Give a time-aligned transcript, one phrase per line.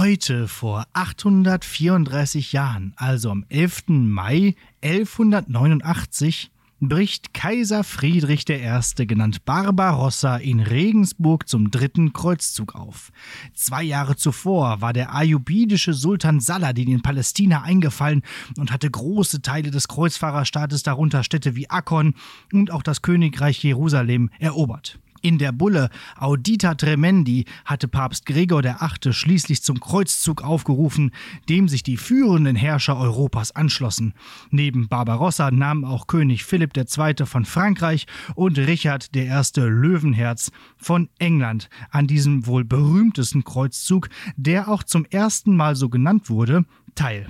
[0.00, 3.88] Heute vor 834 Jahren, also am 11.
[3.88, 13.12] Mai 1189, bricht Kaiser Friedrich I., genannt Barbarossa, in Regensburg zum dritten Kreuzzug auf.
[13.52, 18.22] Zwei Jahre zuvor war der ayubidische Sultan Saladin in Palästina eingefallen
[18.56, 22.14] und hatte große Teile des Kreuzfahrerstaates, darunter Städte wie Akkon
[22.54, 24.98] und auch das Königreich Jerusalem, erobert.
[25.22, 29.12] In der Bulle Audita Tremendi hatte Papst Gregor VIII.
[29.12, 31.10] schließlich zum Kreuzzug aufgerufen,
[31.48, 34.14] dem sich die führenden Herrscher Europas anschlossen.
[34.50, 37.26] Neben Barbarossa nahmen auch König Philipp II.
[37.26, 39.28] von Frankreich und Richard I.
[39.56, 46.30] Löwenherz von England an diesem wohl berühmtesten Kreuzzug, der auch zum ersten Mal so genannt
[46.30, 47.28] wurde, teil.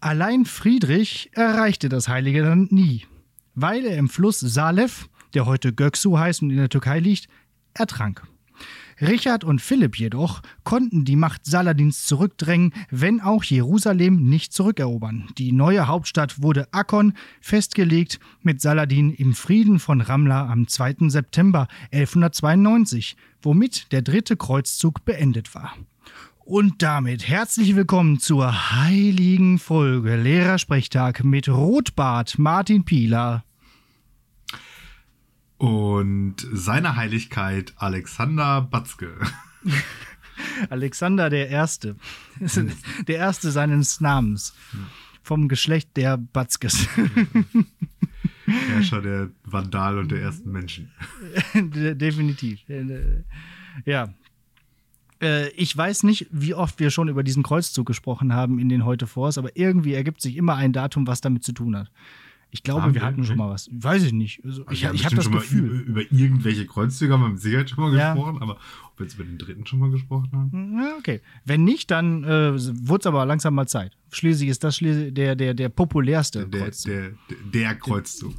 [0.00, 3.06] Allein Friedrich erreichte das Heilige Land nie,
[3.54, 7.28] weil er im Fluss Salef der heute Göksu heißt und in der Türkei liegt,
[7.74, 8.22] ertrank.
[9.00, 15.28] Richard und Philipp jedoch konnten die Macht Saladins zurückdrängen, wenn auch Jerusalem nicht zurückerobern.
[15.38, 21.08] Die neue Hauptstadt wurde Akkon festgelegt mit Saladin im Frieden von Ramla am 2.
[21.08, 25.74] September 1192, womit der dritte Kreuzzug beendet war.
[26.44, 33.44] Und damit herzlich willkommen zur heiligen Folge Lehrersprechtag mit Rotbart Martin Pieler
[35.58, 39.14] und seine Heiligkeit Alexander Batzke.
[40.70, 41.96] Alexander der Erste.
[43.08, 44.54] Der Erste seines Namens.
[45.22, 46.88] Vom Geschlecht der Batzkes.
[48.46, 50.90] Herrscher der Vandal und der ersten Menschen.
[51.54, 52.60] Definitiv.
[53.84, 54.14] Ja.
[55.20, 58.86] Äh, ich weiß nicht, wie oft wir schon über diesen Kreuzzug gesprochen haben in den
[58.86, 61.90] Heute Vors, aber irgendwie ergibt sich immer ein Datum, was damit zu tun hat.
[62.50, 63.68] Ich glaube, haben wir hatten schon mal was.
[63.72, 64.42] Weiß ich nicht.
[64.44, 65.80] Also, ich ich habe das Gefühl.
[65.80, 68.14] Über, über, irgendwelche Kreuzzüge haben wir mit Sicherheit schon mal ja.
[68.14, 68.54] gesprochen, aber
[68.86, 70.52] ob wir jetzt über den dritten schon mal gesprochen haben?
[70.52, 71.20] Hm, ja, okay.
[71.44, 73.92] Wenn nicht, dann äh, wurde es aber langsam mal Zeit.
[74.10, 76.90] Schließlich ist das schließlich der, der, der populärste der, Kreuzzug.
[76.90, 78.34] Der, der, der Kreuzzug.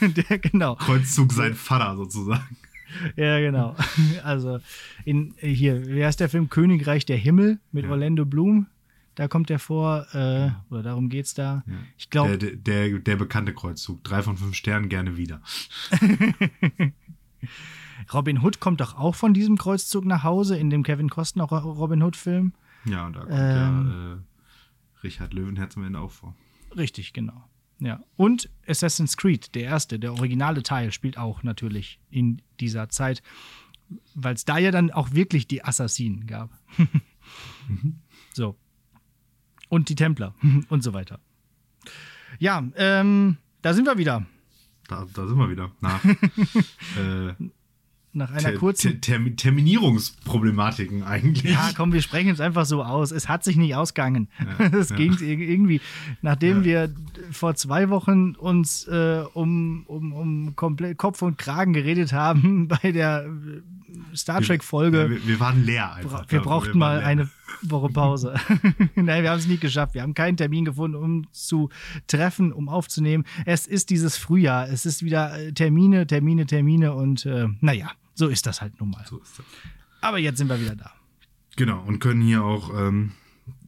[0.00, 0.76] der, genau.
[0.76, 2.56] Kreuzzug sein Vater sozusagen.
[3.16, 3.76] Ja, genau.
[4.22, 4.60] Also
[5.04, 7.90] in hier, wie heißt der Film Königreich der Himmel mit ja.
[7.90, 8.66] Orlando Bloom?
[9.14, 11.62] Da kommt er vor, äh, oder darum geht's da.
[11.66, 11.74] Ja.
[11.98, 12.38] Ich glaube.
[12.38, 14.02] Der, der, der, bekannte Kreuzzug.
[14.04, 15.42] Drei von fünf Sternen gerne wieder.
[18.12, 22.02] Robin Hood kommt doch auch von diesem Kreuzzug nach Hause in dem Kevin Costner Robin
[22.02, 22.54] Hood-Film.
[22.84, 24.18] Ja, und da kommt ähm, ja äh,
[25.02, 26.34] Richard Löwenherz am Ende auch vor.
[26.76, 27.48] Richtig, genau.
[27.78, 28.00] Ja.
[28.16, 33.22] Und Assassin's Creed, der erste, der originale Teil, spielt auch natürlich in dieser Zeit,
[34.14, 36.50] weil es da ja dann auch wirklich die Assassinen gab.
[37.68, 37.98] mhm.
[38.32, 38.56] So
[39.72, 40.34] und die Templer
[40.68, 41.18] und so weiter.
[42.38, 44.26] Ja, ähm, da sind wir wieder.
[44.86, 45.70] Da, da sind wir wieder.
[45.80, 47.32] Nach, äh,
[48.12, 49.00] nach einer ter, kurzen.
[49.00, 51.54] Ter, ter, Terminierungsproblematiken eigentlich.
[51.54, 53.12] Ja, komm, wir sprechen es einfach so aus.
[53.12, 54.28] Es hat sich nicht ausgegangen.
[54.72, 55.80] Es ja, ging irgendwie,
[56.20, 56.64] nachdem ja.
[56.64, 56.94] wir
[57.30, 62.92] vor zwei Wochen uns äh, um, um, um komplett Kopf und Kragen geredet haben bei
[62.92, 63.26] der
[64.14, 65.10] Star Trek-Folge.
[65.10, 66.24] Wir, wir, waren leer einfach.
[66.28, 67.06] Wir brauchten wir mal leer.
[67.06, 67.30] eine
[67.62, 68.34] Woche Pause.
[68.94, 69.94] Nein, wir haben es nicht geschafft.
[69.94, 71.70] Wir haben keinen Termin gefunden, um zu
[72.06, 73.24] treffen, um aufzunehmen.
[73.46, 74.68] Es ist dieses Frühjahr.
[74.68, 77.90] Es ist wieder äh, Termine, Termine, Termine und äh, naja.
[78.14, 79.04] So ist das halt nun mal.
[79.08, 79.46] So ist das.
[80.00, 80.92] Aber jetzt sind wir wieder da.
[81.56, 83.12] Genau, und können hier auch, ähm,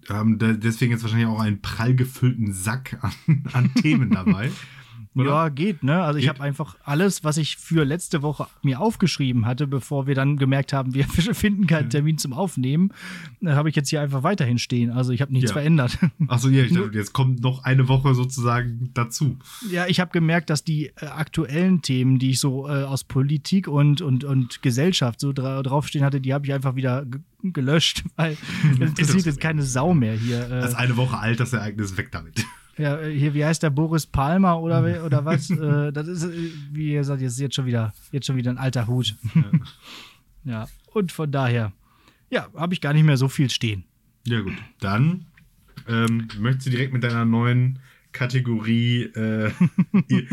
[0.08, 4.50] haben deswegen jetzt wahrscheinlich auch einen prall gefüllten Sack an, an Themen dabei.
[5.16, 5.30] Oder?
[5.30, 6.02] Ja, geht, ne?
[6.02, 10.16] Also ich habe einfach alles, was ich für letzte Woche mir aufgeschrieben hatte, bevor wir
[10.16, 12.91] dann gemerkt haben, wir finden keinen Termin zum Aufnehmen,
[13.41, 14.91] äh, habe ich jetzt hier einfach weiterhin stehen.
[14.91, 15.54] Also ich habe nichts ja.
[15.54, 15.98] verändert.
[16.28, 19.38] Achso, ja, ich dachte, jetzt kommt noch eine Woche sozusagen dazu.
[19.70, 23.69] Ja, ich habe gemerkt, dass die äh, aktuellen Themen, die ich so äh, aus Politik
[23.69, 27.06] und, und, und Gesellschaft so dra draufstehen hatte, die habe ich einfach wieder
[27.42, 28.36] gelöscht, weil
[28.72, 30.44] es interessiert jetzt keine Sau mehr hier.
[30.47, 30.60] Äh.
[30.60, 32.44] Das ist eine Woche alt, das Ereignis weg damit.
[32.76, 35.50] Ja, hier, wie heißt der Boris Palmer oder, oder was?
[35.50, 38.58] äh, das ist, äh, wie ihr sagt, jetzt, jetzt, schon wieder, jetzt schon wieder ein
[38.58, 39.14] alter Hut.
[39.34, 39.44] Ja,
[40.44, 40.68] ja.
[40.92, 41.72] und von daher,
[42.30, 43.84] ja, habe ich gar nicht mehr so viel stehen.
[44.26, 44.56] Ja, gut.
[44.80, 45.26] Dann
[45.88, 47.78] ähm, möchtest du direkt mit deiner neuen
[48.15, 49.51] Kategorie äh,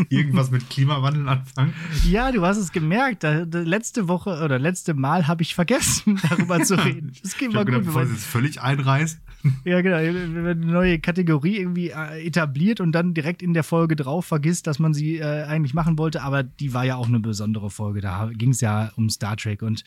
[0.09, 1.73] irgendwas mit Klimawandel anfangen?
[2.09, 3.23] Ja, du hast es gemerkt.
[3.23, 7.11] Da, da letzte Woche oder letzte Mal habe ich vergessen, darüber zu reden.
[7.21, 7.73] Das geht mal gut.
[7.73, 9.19] Gedacht, bevor es jetzt völlig einreißt.
[9.65, 9.97] Ja, genau.
[9.97, 14.25] Wenn man eine neue Kategorie irgendwie äh, etabliert und dann direkt in der Folge drauf
[14.25, 16.21] vergisst, dass man sie äh, eigentlich machen wollte.
[16.21, 18.01] Aber die war ja auch eine besondere Folge.
[18.01, 19.83] Da ging es ja um Star Trek und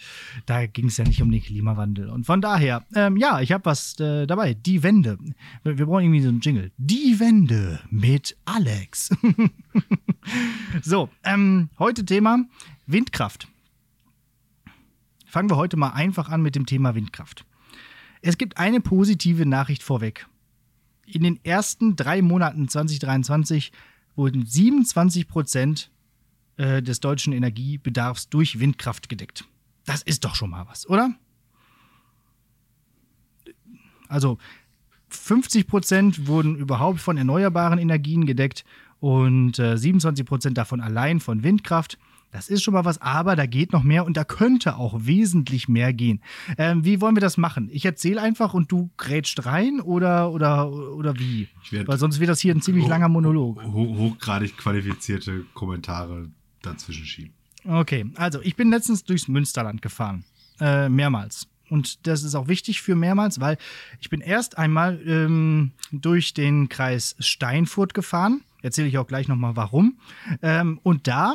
[0.46, 2.10] da ging es ja nicht um den Klimawandel.
[2.10, 4.54] Und von daher, ähm, ja, ich habe was äh, dabei.
[4.54, 5.16] Die Wende.
[5.62, 6.72] Wir, wir brauchen irgendwie so einen Jingle.
[6.76, 9.10] Die Wende mit Alex.
[10.82, 12.44] so, ähm, heute Thema
[12.86, 13.48] Windkraft.
[15.26, 17.44] Fangen wir heute mal einfach an mit dem Thema Windkraft.
[18.22, 20.26] Es gibt eine positive Nachricht vorweg.
[21.06, 23.72] In den ersten drei Monaten 2023
[24.16, 25.90] wurden 27 Prozent
[26.56, 29.44] äh, des deutschen Energiebedarfs durch Windkraft gedeckt.
[29.84, 31.14] Das ist doch schon mal was, oder?
[34.08, 34.38] Also
[35.16, 38.64] 50 Prozent wurden überhaupt von erneuerbaren Energien gedeckt
[39.00, 41.98] und äh, 27 Prozent davon allein von Windkraft.
[42.32, 45.68] Das ist schon mal was, aber da geht noch mehr und da könnte auch wesentlich
[45.68, 46.20] mehr gehen.
[46.58, 47.68] Ähm, wie wollen wir das machen?
[47.72, 51.46] Ich erzähle einfach und du grätscht rein oder, oder, oder wie?
[51.70, 53.62] Weil sonst wird das hier ein ziemlich langer Monolog.
[53.62, 56.28] Ho hochgradig qualifizierte Kommentare
[56.60, 57.34] dazwischen schieben.
[57.66, 60.24] Okay, also ich bin letztens durchs Münsterland gefahren.
[60.60, 61.46] Äh, mehrmals.
[61.74, 63.58] Und das ist auch wichtig für mehrmals, weil
[64.00, 68.42] ich bin erst einmal ähm, durch den Kreis Steinfurt gefahren.
[68.62, 69.98] Erzähle ich auch gleich nochmal warum.
[70.40, 71.34] Ähm, und da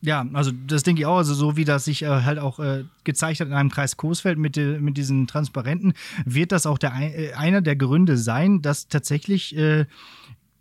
[0.01, 2.83] Ja, also das denke ich auch, also so wie das sich äh, halt auch äh,
[3.03, 5.93] gezeigt hat in einem Kreis Coesfeld mit, de, mit diesen Transparenten,
[6.23, 9.85] wird das auch der, äh, einer der Gründe sein, dass tatsächlich äh,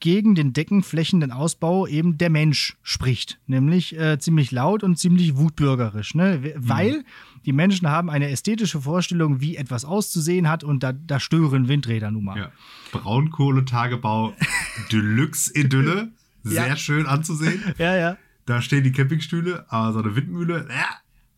[0.01, 3.39] gegen den deckenflächenden Ausbau eben der Mensch spricht.
[3.47, 6.15] Nämlich äh, ziemlich laut und ziemlich wutbürgerisch.
[6.15, 6.39] Ne?
[6.39, 6.53] Mhm.
[6.57, 7.05] Weil
[7.45, 12.11] die Menschen haben eine ästhetische Vorstellung, wie etwas auszusehen hat und da, da stören Windräder
[12.11, 12.39] nun mal.
[12.39, 12.53] Ja.
[12.93, 14.35] Braunkohletagebau,
[14.93, 16.13] Deluxe-Idylle,
[16.43, 16.77] sehr ja.
[16.77, 17.63] schön anzusehen.
[17.79, 18.17] Ja, ja.
[18.47, 20.69] Da stehen die Campingstühle, aber so eine Windmühle,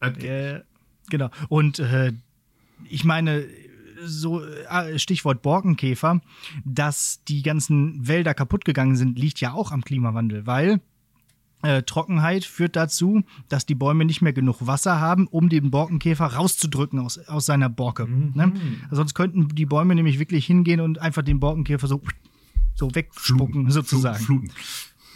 [0.02, 0.10] ja.
[0.18, 0.60] ja
[1.08, 1.30] genau.
[1.48, 2.12] Und äh,
[2.84, 3.46] ich meine,
[4.04, 6.20] so äh, Stichwort Borkenkäfer,
[6.64, 10.80] dass die ganzen Wälder kaputt gegangen sind, liegt ja auch am Klimawandel, weil
[11.62, 16.26] äh, Trockenheit führt dazu, dass die Bäume nicht mehr genug Wasser haben, um den Borkenkäfer
[16.26, 18.06] rauszudrücken aus, aus seiner Borke.
[18.06, 18.32] Mhm.
[18.34, 18.52] Ne?
[18.90, 22.00] Sonst könnten die Bäume nämlich wirklich hingehen und einfach den Borkenkäfer so,
[22.74, 23.70] so wegspucken, Fluten.
[23.70, 24.24] sozusagen.
[24.24, 24.52] Fluten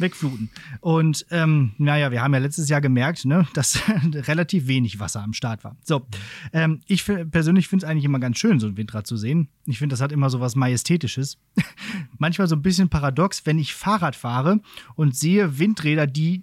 [0.02, 0.50] wegfluten.
[0.81, 3.80] Und ähm, naja, wir haben ja letztes Jahr gemerkt, ne, dass
[4.28, 5.76] relativ wenig Wasser am Start war.
[5.82, 6.06] So,
[6.52, 9.49] ähm, ich persönlich finde es eigentlich immer ganz schön, so ein Windrad zu sehen.
[9.64, 11.38] Ich finde, das hat immer so was Majestätisches.
[12.18, 14.61] Manchmal so ein bisschen paradox, wenn ich Fahrrad fahre
[14.94, 16.42] und sehe Windräder, die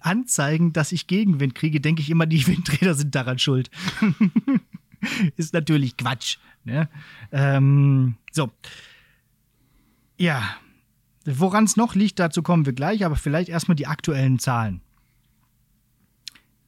[0.00, 3.70] anzeigen, dass ich Gegenwind kriege, denke ich immer, die Windräder sind daran schuld.
[5.36, 6.38] Ist natürlich Quatsch.
[6.64, 6.88] Ne?
[7.32, 8.50] Ähm, so.
[10.16, 10.56] Ja,
[11.36, 14.80] Woran es noch liegt, dazu kommen wir gleich, aber vielleicht erstmal die aktuellen Zahlen.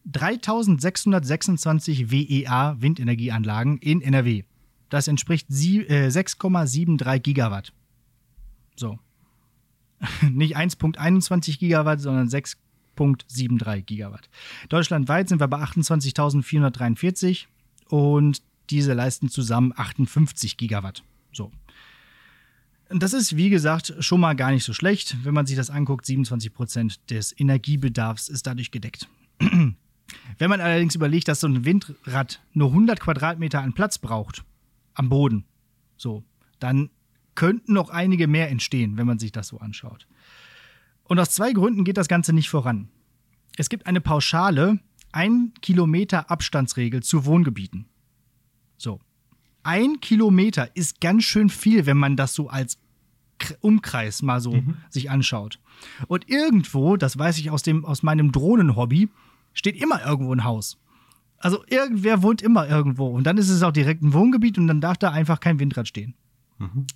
[0.04, 4.42] 3626 WEA Windenergieanlagen in NRW.
[4.90, 7.72] Das entspricht 6,73 äh, Gigawatt.
[8.76, 8.98] So.
[10.30, 14.28] Nicht 1,21 Gigawatt, sondern 6,73 Gigawatt.
[14.68, 17.46] Deutschlandweit sind wir bei 28.443
[17.88, 21.02] und diese leisten zusammen 58 Gigawatt.
[21.32, 21.50] So.
[22.92, 25.16] Das ist, wie gesagt, schon mal gar nicht so schlecht.
[25.22, 29.08] Wenn man sich das anguckt, 27 Prozent des Energiebedarfs ist dadurch gedeckt.
[30.38, 34.44] Wenn man allerdings überlegt, dass so ein Windrad nur 100 Quadratmeter an Platz braucht,
[34.94, 35.44] am Boden,
[35.96, 36.24] so,
[36.58, 36.90] dann
[37.36, 40.08] könnten noch einige mehr entstehen, wenn man sich das so anschaut.
[41.04, 42.88] Und aus zwei Gründen geht das Ganze nicht voran.
[43.56, 44.80] Es gibt eine pauschale
[45.12, 47.86] 1 Kilometer Abstandsregel zu Wohngebieten.
[48.78, 49.00] So
[49.62, 52.78] ein Kilometer ist ganz schön viel, wenn man das so als
[53.60, 54.52] Umkreis mal so
[54.90, 55.58] sich anschaut.
[56.08, 59.08] Und irgendwo, das weiß ich aus, dem, aus meinem Drohnenhobby,
[59.54, 60.78] steht immer irgendwo ein Haus.
[61.38, 63.06] Also irgendwer wohnt immer irgendwo.
[63.08, 65.88] Und dann ist es auch direkt ein Wohngebiet und dann darf da einfach kein Windrad
[65.88, 66.14] stehen.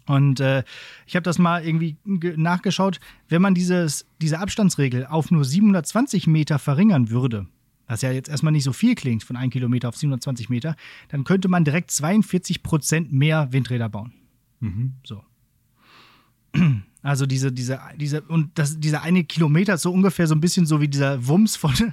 [0.07, 0.63] Und äh,
[1.07, 6.27] ich habe das mal irgendwie ge- nachgeschaut, wenn man dieses, diese Abstandsregel auf nur 720
[6.27, 7.47] Meter verringern würde,
[7.87, 10.77] was ja jetzt erstmal nicht so viel klingt, von 1 Kilometer auf 720 Meter,
[11.09, 14.13] dann könnte man direkt 42 Prozent mehr Windräder bauen.
[15.05, 15.23] So.
[17.03, 20.65] Also diese, diese, diese, und das, dieser eine Kilometer ist so ungefähr so ein bisschen
[20.65, 21.75] so wie dieser Wumms von,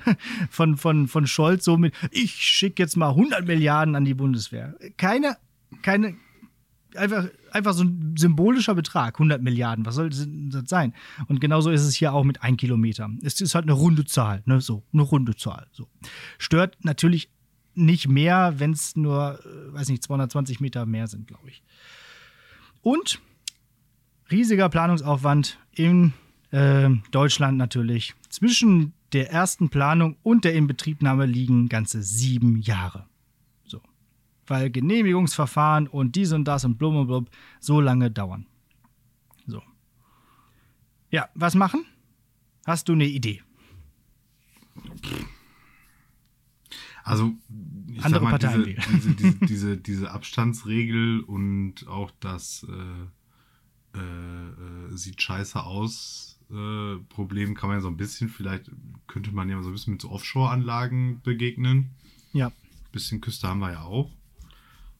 [0.49, 4.73] von, von, von Scholz, so mit, ich schicke jetzt mal 100 Milliarden an die Bundeswehr.
[4.95, 5.35] Keine,
[5.81, 6.15] keine,
[6.95, 10.27] einfach, einfach so ein symbolischer Betrag, 100 Milliarden, was soll das
[10.65, 10.93] sein?
[11.27, 13.09] Und genauso ist es hier auch mit 1 Kilometer.
[13.21, 15.87] Es ist halt eine runde Zahl, ne, so, eine runde Zahl, so.
[16.37, 17.29] Stört natürlich
[17.73, 21.63] nicht mehr, wenn es nur, äh, weiß nicht, 220 Meter mehr sind, glaube ich.
[22.81, 23.21] Und
[24.31, 26.13] riesiger Planungsaufwand in
[26.51, 28.13] äh, Deutschland natürlich.
[28.29, 33.05] Zwischen der ersten Planung und der Inbetriebnahme liegen ganze sieben Jahre.
[34.51, 37.29] Weil Genehmigungsverfahren und dies und das und blub und blub
[37.61, 38.47] so lange dauern.
[39.47, 39.63] So.
[41.09, 41.85] Ja, was machen?
[42.65, 43.41] Hast du eine Idee?
[47.05, 47.31] Also,
[47.93, 53.97] ich Andere sag mal, Parteien diese, diese, diese, diese, diese Abstandsregel und auch das äh,
[53.97, 56.41] äh, äh, sieht scheiße aus.
[56.49, 58.69] Äh, Problem kann man ja so ein bisschen, vielleicht
[59.07, 61.91] könnte man ja so ein bisschen mit so Offshore-Anlagen begegnen.
[62.33, 62.51] Ja.
[62.91, 64.11] Bisschen Küste haben wir ja auch.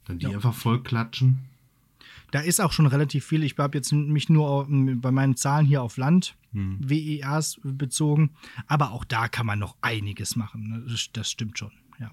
[0.05, 0.31] Dann die Ja.
[0.33, 1.39] einfach voll klatschen.
[2.31, 3.43] Da ist auch schon relativ viel.
[3.43, 8.31] Ich habe jetzt mich nur bei meinen Zahlen hier auf Land, WEAs bezogen.
[8.67, 10.69] Aber auch da kann man noch einiges machen.
[10.69, 10.85] ne?
[10.89, 12.11] Das, das stimmt schon, ja.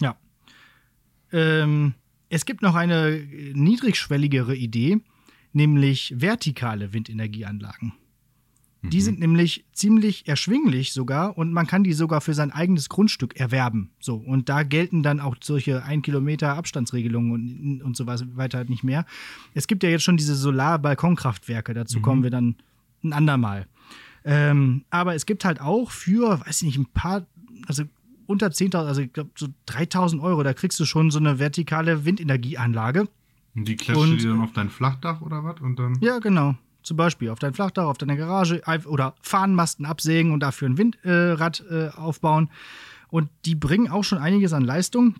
[0.00, 0.16] Ja.
[1.32, 1.94] Ähm,
[2.28, 3.20] es gibt noch eine
[3.54, 4.98] niedrigschwelligere Idee,
[5.52, 7.92] nämlich vertikale Windenergieanlagen.
[8.90, 13.36] Die sind nämlich ziemlich erschwinglich sogar und man kann die sogar für sein eigenes Grundstück
[13.38, 13.90] erwerben.
[14.00, 18.70] So, und da gelten dann auch solche 1 Kilometer Abstandsregelungen und, und so weiter halt
[18.70, 19.04] nicht mehr.
[19.54, 22.56] Es gibt ja jetzt schon diese Solar-Balkonkraftwerke, dazu kommen wir dann
[23.02, 23.66] ein andermal.
[24.24, 27.26] Ähm, aber es gibt halt auch für, weiß ich nicht, ein paar,
[27.66, 27.84] also
[28.26, 32.04] unter 10.000, also ich glaube so 3.000 Euro, da kriegst du schon so eine vertikale
[32.04, 33.08] Windenergieanlage.
[33.54, 35.60] Und die klatscht Und- die dann auf dein Flachdach oder was?
[35.60, 35.96] Und dann.
[36.00, 36.56] Ja, genau.
[36.86, 41.64] Zum Beispiel auf dein Flachdach, auf deiner Garage oder Fahnenmasten absägen und dafür ein Windrad
[41.68, 42.48] äh, aufbauen.
[43.08, 45.16] Und die bringen auch schon einiges an Leistung.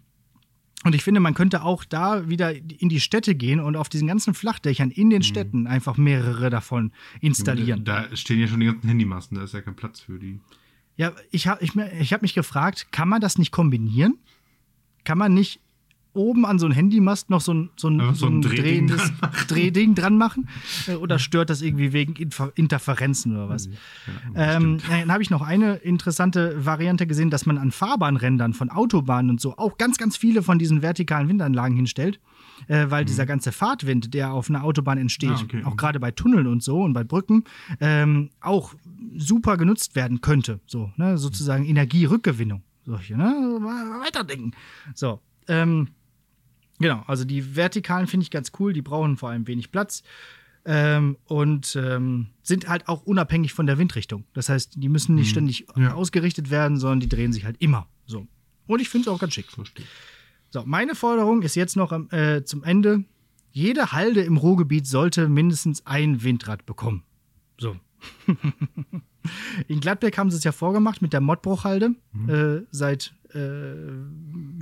[0.85, 4.07] Und ich finde, man könnte auch da wieder in die Städte gehen und auf diesen
[4.07, 7.85] ganzen Flachdächern in den Städten einfach mehrere davon installieren.
[7.85, 10.39] Da stehen ja schon die ganzen Handymasten, da ist ja kein Platz für die.
[10.97, 14.19] Ja, ich habe ich, ich hab mich gefragt, kann man das nicht kombinieren?
[15.03, 15.61] Kann man nicht
[16.17, 19.13] oben an so ein Handymast noch so ein, so ein, Ja, so ein Drehding drehendes
[19.21, 20.49] dran Drehding dran machen?
[20.89, 23.69] Äh, Oder stört das irgendwie wegen Infer Interferenzen oder was?
[24.35, 29.31] Ähm, dann habe ich noch eine interessante Variante gesehen, dass man an Fahrbahnrändern von Autobahnen
[29.31, 32.19] und so auch ganz, ganz viele von diesen vertikalen Windanlagen hinstellt,
[32.69, 35.63] äh, weil dieser ganze Fahrtwind, der auf einer Autobahn entsteht, Ah, okay.
[35.65, 37.45] auch gerade bei Tunneln und so und bei Brücken,
[37.81, 38.75] ähm, auch
[39.17, 40.61] super genutzt werden könnte.
[40.67, 41.19] So, ne?
[41.19, 42.63] sozusagen Energierückgewinnung.
[42.85, 43.25] Solche, ne?
[44.05, 44.53] Weiterdenken.
[44.95, 45.89] So, ähm,
[46.79, 50.03] Genau, also die vertikalen finde ich ganz cool, die brauchen vor allem wenig Platz
[50.65, 54.25] ähm, und ähm, sind halt auch unabhängig von der Windrichtung.
[54.35, 55.95] Das heißt, die müssen nicht ständig Ja.
[55.95, 58.27] ausgerichtet werden, sondern die drehen sich halt immer so.
[58.67, 59.51] Und ich finde es auch ganz schick.
[59.51, 59.87] Verstehe.
[60.51, 63.05] So, meine Forderung ist jetzt noch äh, zum Ende.
[63.53, 67.05] Jede Halde im Ruhrgebiet sollte mindestens ein Windrad bekommen.
[67.59, 67.77] So.
[69.69, 71.95] In Gladbeck haben sie es ja vorgemacht mit der Mottbruchhalde.
[72.29, 73.75] Äh, seit äh,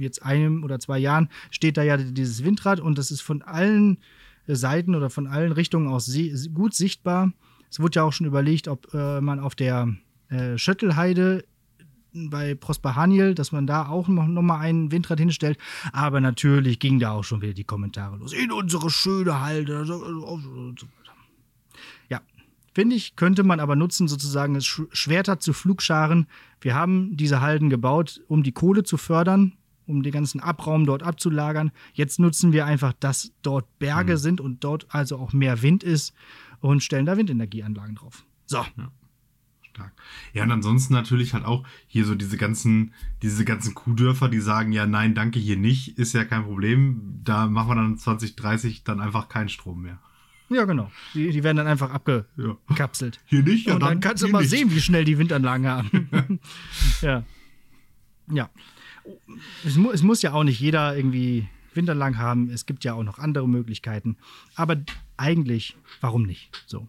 [0.00, 3.99] jetzt einem oder zwei Jahren steht da ja dieses Windrad und das ist von allen
[4.47, 6.11] äh, Seiten oder von allen Richtungen aus
[6.52, 7.33] gut sichtbar.
[7.71, 9.94] Es wurde ja auch schon überlegt, ob äh, man auf der
[10.28, 11.44] äh, Schöttelheide
[12.14, 15.59] bei Prosper Haniel, dass man da auch noch, noch mal ein Windrad hinstellt.
[15.92, 18.33] Aber natürlich ging da auch schon wieder die Kommentare los.
[18.33, 19.85] In unsere schöne Halde.
[19.85, 21.16] so- und so weiter.
[22.09, 22.21] Ja,
[22.75, 26.26] finde ich, könnte man aber nutzen, sozusagen es sch- Schwerter zu Flugscharen.
[26.61, 29.52] Wir haben diese Halden gebaut, um die Kohle zu fördern,
[29.87, 31.71] um den ganzen Abraum dort abzulagern.
[31.93, 36.12] Jetzt nutzen wir einfach, dass dort Berge sind und dort also auch mehr Wind ist
[36.61, 38.25] und stellen da Windenergieanlagen drauf.
[38.47, 38.64] So,
[39.71, 39.93] Stark.
[40.33, 44.71] Ja, und ansonsten natürlich halt auch hier so diese ganzen, diese ganzen Kuhdörfer, die sagen,
[44.73, 47.21] ja, nein, danke, hier nicht, ist ja kein Problem.
[47.25, 49.99] Da machen wir dann 2030 dann einfach keinen Strom mehr.
[50.50, 50.90] Ja genau.
[51.14, 51.94] Die, die werden dann einfach Ja.
[51.94, 53.20] abgekapselt.
[53.26, 54.50] Hier nicht, ja, und dann, kannst du mal nicht.
[54.50, 56.08] sehen, wie schnell die Windanlagen haben.
[57.02, 57.22] ja.
[58.30, 58.50] Ja.
[59.64, 62.50] Es, mu es muss ja auch nicht jeder irgendwie Windanlagen haben.
[62.50, 64.16] Es gibt ja auch noch andere Möglichkeiten.
[64.54, 64.76] Aber
[65.16, 66.64] eigentlich, warum nicht?
[66.66, 66.86] So.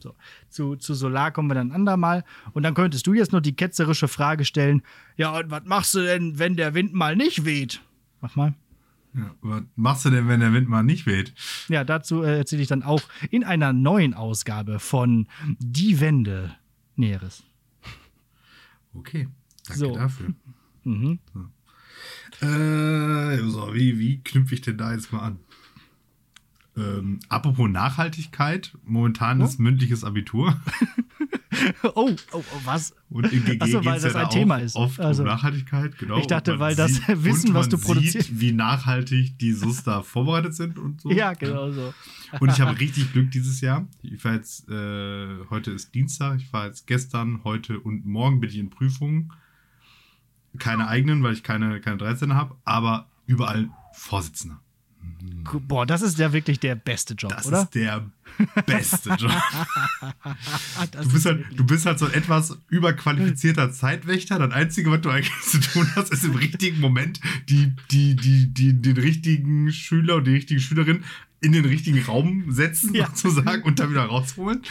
[0.00, 0.14] So.
[0.50, 2.24] Zu, zu Solar kommen wir dann andermal.
[2.52, 4.82] Und dann könntest du jetzt noch die ketzerische Frage stellen:
[5.16, 7.80] Ja, und was machst du denn, wenn der Wind mal nicht weht?
[8.20, 8.54] Mach mal.
[9.14, 11.34] Ja, was machst du denn, wenn der Wind mal nicht weht?
[11.68, 15.28] Ja, dazu äh, erzähle ich dann auch in einer neuen Ausgabe von
[15.58, 16.54] Die Wende
[16.96, 17.42] Näheres.
[18.94, 19.28] Okay,
[19.66, 19.94] danke So.
[19.94, 20.34] dafür.
[20.84, 21.18] Mhm.
[22.40, 25.38] Äh, so, wie, wie knüpfe ich denn da jetzt mal an?
[26.76, 29.44] Ähm, apropos Nachhaltigkeit, momentan Oh.
[29.44, 30.60] ist mündliches Abitur.
[31.82, 32.94] Oh, oh, oh, was?
[33.10, 34.74] Und in GG Ach so, weil das ja ein Thema ist.
[34.74, 36.16] oft Also, um Nachhaltigkeit, genau.
[36.18, 40.02] ich dachte, weil das sieht- Wissen, was du produzierst- Sieht, wie nachhaltig die SUS da
[40.02, 41.10] vorbereitet sind und so.
[41.10, 41.92] Ja, genau so.
[42.40, 43.86] Und ich habe richtig Glück dieses Jahr.
[44.02, 48.48] Ich war jetzt, äh, heute ist Dienstag, ich war jetzt gestern, heute und morgen bin
[48.48, 49.30] ich in Prüfungen.
[50.58, 54.58] Keine eigenen, weil ich keine, keine 13 habe, aber überall Vorsitzender.
[55.68, 57.62] Boah, das ist ja wirklich der beste Job, Das oder?
[57.62, 58.06] ist der
[58.64, 59.32] beste Job.
[60.92, 64.38] Das Du bist, ist halt, du bist halt so ein etwas überqualifizierter Zeitwächter.
[64.38, 68.46] Das Einzige, was du eigentlich zu tun hast, ist im richtigen Moment die, die, die,
[68.52, 71.02] die, den richtigen Schüler und die richtige Schülerin
[71.42, 73.06] in den richtigen Raum setzen, Ja.
[73.12, 74.62] sozusagen, und dann wieder rausholen.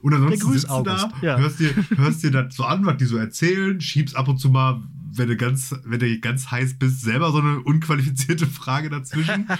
[0.00, 1.36] Und ansonsten sitzt du da, ja.
[1.38, 4.48] hörst, dir, hörst dir das so an, was die so erzählen, schiebst ab und zu
[4.50, 4.82] mal,
[5.16, 9.46] wenn du ganz, wenn du ganz heiß bist, selber so eine unqualifizierte Frage dazwischen.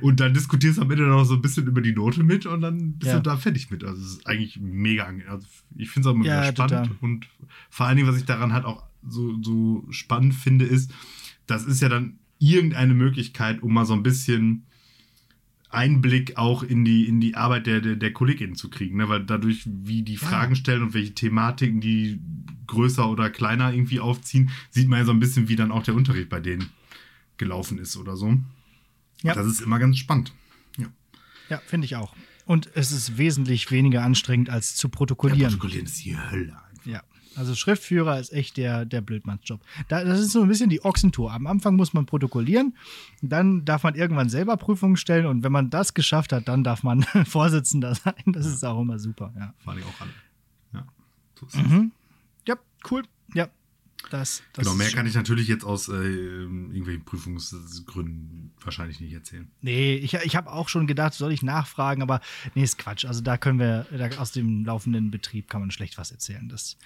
[0.00, 2.60] Und dann diskutierst du am Ende noch so ein bisschen über die Note mit und
[2.60, 3.16] dann bist Ja.
[3.16, 3.82] du da fertig mit.
[3.82, 5.10] Also es ist eigentlich mega.
[5.28, 5.44] Also
[5.74, 6.70] ich finde es auch immer wieder spannend.
[6.86, 6.90] total.
[7.00, 7.26] Und
[7.68, 10.92] vor allen Dingen, was ich daran halt auch so, so spannend finde, ist,
[11.48, 14.66] das ist ja dann irgendeine Möglichkeit, um mal so ein bisschen
[15.70, 18.96] Einblick auch in die, in die Arbeit der, der, der KollegInnen zu kriegen.
[18.96, 19.08] Ne?
[19.08, 22.20] Weil dadurch, wie die Fragen stellen und welche Thematiken die
[22.66, 25.94] größer oder kleiner irgendwie aufziehen, sieht man ja so ein bisschen, wie dann auch der
[25.94, 26.70] Unterricht bei denen
[27.36, 28.38] gelaufen ist oder so.
[29.22, 29.34] Ja.
[29.34, 30.32] Das ist immer ganz spannend.
[30.76, 30.86] Ja.
[31.48, 32.14] Ja, finde ich auch.
[32.46, 35.50] Und es ist wesentlich weniger anstrengend als zu Ja, protokollieren.
[35.50, 36.56] Protokollieren ist die Hölle.
[37.36, 39.60] Also Schriftführer ist echt der, der Blödmannsjob.
[39.88, 41.32] Da, das ist so ein bisschen die Ochsentour.
[41.32, 42.76] Am Anfang muss man protokollieren,
[43.22, 46.82] dann darf man irgendwann selber Prüfungen stellen und wenn man das geschafft hat, dann darf
[46.82, 48.14] man Vorsitzender sein.
[48.26, 49.54] Das ist auch immer super, ja.
[49.58, 50.10] Vor allem auch alle.
[50.72, 50.86] Ja.
[51.38, 51.56] So ist.
[51.56, 51.92] Mhm.
[52.46, 52.56] Ja,
[52.90, 53.04] cool.
[54.10, 59.50] Das, das Genau, mehr kann ich natürlich jetzt aus äh, irgendwelchen Prüfungsgründen wahrscheinlich nicht erzählen.
[59.60, 62.20] Nee, ich, ich habe auch schon gedacht, soll ich nachfragen, aber
[62.54, 63.04] nee, ist Quatsch.
[63.04, 66.48] Also da können wir, da, aus dem laufenden Betrieb kann man schlecht was erzählen.
[66.48, 66.78] Das,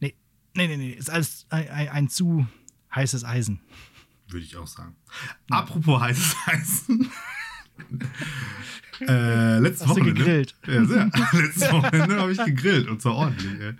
[0.00, 0.14] nee,
[0.54, 2.46] nee, nee, nee, ist alles ein, ein, ein zu
[2.94, 3.60] heißes Eisen.
[4.28, 4.96] Würde ich auch sagen.
[5.50, 7.10] Apropos heißes Eisen.
[9.00, 10.20] äh, letztes Hast du Wochenende.
[10.24, 10.54] gegrillt?
[10.66, 11.04] Ja, sehr.
[11.32, 13.60] letztes Wochenende habe ich gegrillt und zwar ordentlich.
[13.60, 13.72] Ey.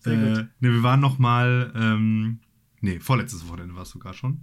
[0.00, 0.48] Sehr äh, gut.
[0.60, 2.40] Ne, wir waren noch mal, ähm,
[2.80, 4.40] nee, vorletztes Wochenende war es sogar schon,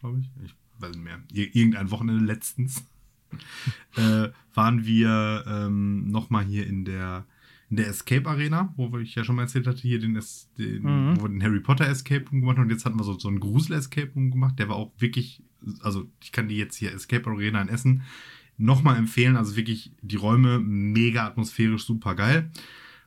[0.00, 0.30] glaube ich.
[0.44, 1.20] Ich weiß nicht mehr.
[1.32, 2.84] Ir irgendein Wochenende letztens.
[3.96, 7.24] äh, waren wir ähm, noch mal hier in der
[7.70, 10.82] in der Escape Arena, wo ich ja schon mal erzählt hatte, hier den, Es- den
[10.82, 11.16] Mhm.
[11.16, 12.64] wo wir den Harry Potter Escape Room gemacht haben.
[12.64, 14.58] Und jetzt hatten wir so, so einen Grusel Escape Room gemacht.
[14.58, 15.42] Der war auch wirklich,
[15.80, 18.02] also ich kann die jetzt hier Escape Arena in Essen
[18.58, 19.36] nochmal empfehlen.
[19.36, 22.50] Also wirklich die Räume mega atmosphärisch, super geil.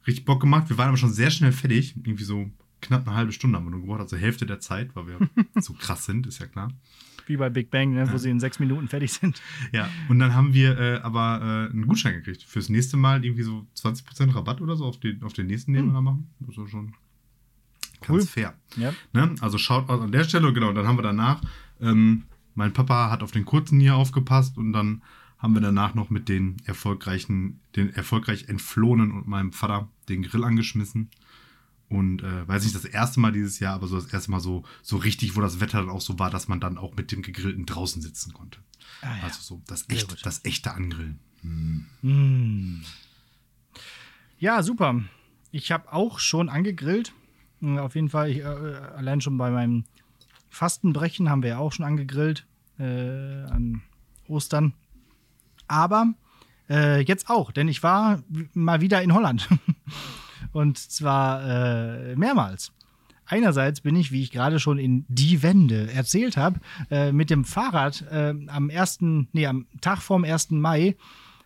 [0.08, 0.70] Richtig Bock gemacht.
[0.70, 1.96] Wir waren aber schon sehr schnell fertig.
[1.98, 2.50] Irgendwie so
[2.82, 5.18] knapp eine halbe Stunde haben wir nur gebraucht, also Hälfte der Zeit, weil wir
[5.62, 6.72] so krass sind, ist ja klar.
[7.28, 8.18] Wie bei Big Bang, ne, wo Ja.
[8.20, 9.42] sie in sechs Minuten fertig sind.
[9.72, 12.44] Ja, und dann haben wir äh, aber äh, einen Gutschein gekriegt.
[12.44, 15.88] Fürs nächste Mal irgendwie so 20% Rabatt oder so auf den, auf den nächsten, den
[15.88, 16.28] wir da machen.
[16.42, 16.94] Das ist schon
[18.02, 18.22] ganz Cool.
[18.22, 18.54] fair.
[18.78, 18.94] Ja.
[19.14, 19.34] Ne?
[19.42, 21.42] Also schaut an der Stelle, genau, dann haben wir danach,
[21.82, 25.02] ähm, mein Papa hat auf den kurzen hier aufgepasst und dann
[25.38, 30.44] haben wir danach noch mit den erfolgreichen, den erfolgreich entflohenen und meinem Vater den Grill
[30.44, 31.10] angeschmissen.
[31.88, 34.64] Und äh, weiß nicht, das erste Mal dieses Jahr, aber so das erste Mal so,
[34.82, 37.22] so richtig, wo das Wetter dann auch so war, dass man dann auch mit dem
[37.22, 38.60] Gegrillten draußen sitzen konnte.
[39.02, 39.24] Ah, ja.
[39.24, 40.26] Also so das gut.
[40.26, 41.20] das echte Angrillen.
[41.42, 41.86] Hm.
[42.02, 42.84] Mm.
[44.40, 45.02] Ja, super.
[45.52, 47.14] Ich habe auch schon angegrillt.
[47.60, 49.86] Mm, Auf jeden Fall, ich, äh, allein schon bei meinem
[50.50, 52.46] Fastenbrechen haben wir ja auch schon angegrillt
[52.80, 53.84] äh, an
[54.28, 54.74] Ostern.
[55.68, 56.14] Aber
[56.70, 58.24] äh, jetzt auch, denn ich war
[58.54, 59.48] mal wieder in Holland.
[60.52, 62.72] Und zwar äh, mehrmals.
[63.28, 66.60] Einerseits bin ich, wie ich gerade schon in die Wende erzählt habe,
[66.92, 70.52] äh, mit dem Fahrrad äh, am ersten, nee, am Tag vorm 1.
[70.52, 70.96] Mai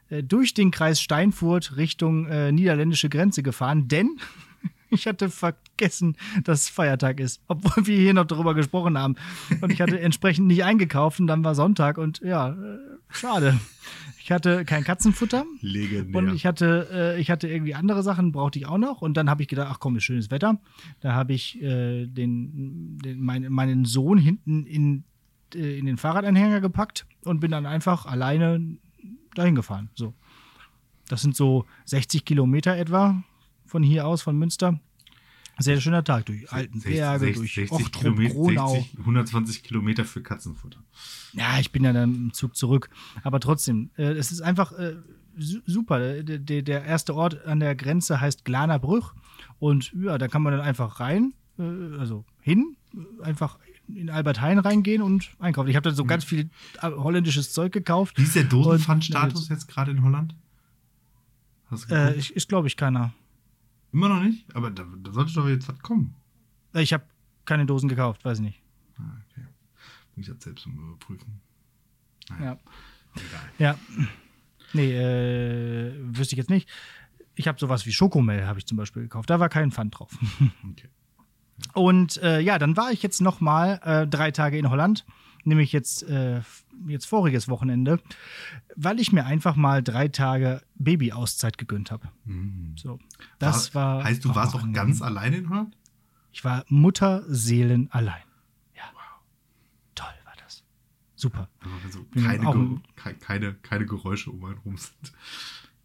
[0.10, 4.18] äh, durch den Kreis Steinfurt Richtung äh, niederländische Grenze gefahren, denn
[4.90, 9.16] ich hatte vergessen, dass Feiertag ist, obwohl wir hier noch darüber gesprochen haben.
[9.62, 12.58] Und ich hatte entsprechend nicht eingekauft und dann war Sonntag und ja,
[13.10, 13.58] schade.
[14.30, 15.44] Ich hatte kein Katzenfutter.
[15.60, 16.22] Legendär.
[16.22, 19.02] Und ich hatte, äh, ich hatte irgendwie andere Sachen, brauchte ich auch noch.
[19.02, 20.62] Und dann habe ich gedacht, ach komm, ist schönes Wetter.
[21.00, 25.04] Da habe ich äh, den, den, mein, meinen Sohn hinten in,
[25.56, 28.78] äh, in den Fahrradanhänger gepackt und bin dann einfach alleine
[29.34, 29.90] dahin gefahren.
[29.96, 30.14] So.
[31.08, 33.24] Das sind so 60 Kilometer etwa
[33.66, 34.80] von hier aus, von Münster.
[35.60, 38.74] Sehr schöner Tag durch Altenberge, durch Ochtrup, Gronau.
[38.76, 40.80] 60, 120 Kilometer für Katzenfutter.
[41.34, 42.90] Ja, ich bin ja dann im Zug zurück.
[43.24, 44.96] Aber trotzdem, äh, es ist einfach äh,
[45.38, 46.00] su- super.
[46.24, 49.12] Der, der, der erste Ort an der Grenze heißt Glanerbrüch.
[49.60, 51.64] Und ja, da kann man dann einfach rein, äh,
[51.98, 55.68] also hin, äh, einfach in Albert Heijn reingehen und einkaufen.
[55.70, 56.50] Ich habe da so ganz viel
[56.82, 58.18] äh, holländisches Zeug gekauft.
[58.18, 60.36] Wie ist der Und- Dosenpfandstatus jetzt gerade in Holland?
[61.92, 63.14] Äh, ich, ist, glaube ich, keiner.
[63.92, 64.46] Immer noch nicht?
[64.56, 66.16] Aber da, da sollte doch jetzt was kommen.
[66.74, 67.04] Äh, Ich habe
[67.46, 68.62] keine Dosen gekauft, weiß ich nicht.
[68.98, 69.46] Ah, okay.
[70.16, 71.42] Muss ich jetzt selbst überprüfen.
[72.40, 72.58] Ja.
[73.16, 73.50] Egal.
[73.58, 73.80] Ja.
[74.74, 76.70] Nee, äh, wüsste ich jetzt nicht.
[77.36, 79.30] Ich habe sowas wie Schokomel, habe ich zum Beispiel gekauft.
[79.30, 80.12] Da war kein Pfand drauf.
[80.72, 80.90] Okay.
[81.74, 85.06] Und äh, ja, dann war ich jetzt noch mal äh, drei Tage in Holland,
[85.50, 86.42] nämlich jetzt, äh,
[86.88, 88.00] jetzt voriges Wochenende,
[88.76, 92.08] weil ich mir einfach mal drei Tage Baby-Auszeit gegönnt habe.
[92.26, 92.76] Mhm.
[92.78, 93.00] So,
[93.40, 94.04] das war.
[94.04, 95.76] Heißt, du warst auch ganz alleine in Holland?
[96.32, 98.22] Ich war Mutterseelen allein.
[98.76, 98.84] Ja.
[99.96, 100.64] Toll war das.
[101.16, 101.50] Super.
[101.60, 104.78] Aber wenn so Bin keine, auch Ge ein- ke- keine, keine Geräusche um einen rum
[104.78, 105.12] sind.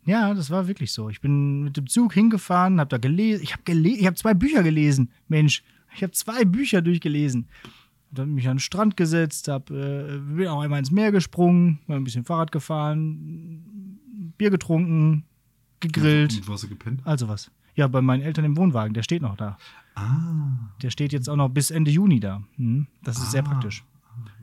[0.07, 1.09] Ja, das war wirklich so.
[1.09, 3.43] Ich bin mit dem Zug hingefahren, habe da gelesen.
[3.43, 5.11] Ich habe gelesen, ich habe zwei Bücher gelesen.
[5.29, 5.63] Mensch,
[5.97, 7.49] ich habe zwei Bücher durchgelesen.
[8.15, 11.97] Dann mich an den Strand gesetzt, hab, äh, bin auch einmal ins Meer gesprungen, mal
[11.97, 13.99] ein bisschen Fahrrad gefahren,
[14.39, 15.25] Bier getrunken,
[15.81, 17.01] gegrillt, Und wo hast du gepennt?
[17.05, 17.51] also was.
[17.75, 19.59] Ja, bei meinen Eltern im Wohnwagen, der steht noch da.
[19.97, 20.71] Ah.
[20.83, 22.43] Der steht jetzt auch noch bis Ende Juni da.
[22.57, 23.49] Hm, Das ist sehr Ah.
[23.51, 23.85] praktisch.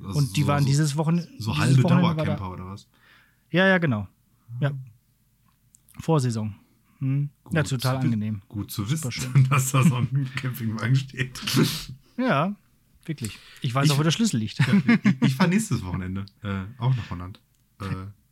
[0.06, 1.30] Also Und die so, waren dieses Wochenende.
[1.40, 2.88] So halbe war da- Dauercamper oder was?
[3.52, 4.08] Ja, ja, genau.
[4.60, 4.72] Ja.
[6.00, 6.56] Vorsaison.
[7.00, 7.30] Hm.
[7.52, 8.42] Ja, total zu angenehm.
[8.48, 9.10] Gut zu wissen,
[9.50, 11.40] dass da so ein Campingwagen steht.
[12.18, 12.56] Ja,
[13.06, 13.40] wirklich.
[13.62, 14.60] Ich weiß Ich- auch, wo der Schlüssel liegt.
[14.60, 17.40] ich, ich fahre nächstes Wochenende äh, auch nach Holland.
[17.82, 17.86] Äh,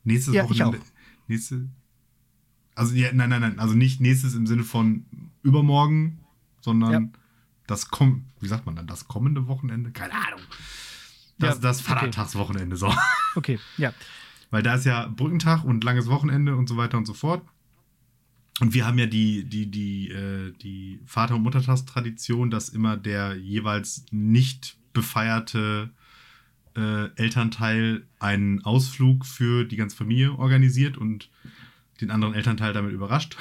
[0.03, 0.79] nächstes Ja, Wochenende.
[1.27, 1.67] Nächste.
[2.75, 3.59] Also ja, nein, nein, nein.
[3.59, 5.05] Also nicht nächstes im Sinne von
[5.43, 6.19] übermorgen,
[6.61, 7.01] sondern Ja.
[7.67, 8.23] das kommt.
[8.39, 8.87] Wie sagt man dann?
[8.87, 9.91] Das kommende Wochenende?
[9.91, 10.39] Keine Ahnung.
[11.39, 11.89] Das, Ja, das okay.
[11.93, 12.93] Vatertagswochenende, so.
[13.35, 13.93] Okay, ja.
[14.49, 17.45] Weil da ist ja Brückentag und langes Wochenende und so weiter und so fort.
[18.59, 23.35] Und wir haben ja die, die, die, äh, die Vater- und Muttertagstradition, dass immer der
[23.35, 25.89] jeweils nicht befeierte
[26.75, 31.29] äh, Elternteil einen Ausflug für die ganze Familie organisiert und
[32.01, 33.37] den anderen Elternteil damit überrascht.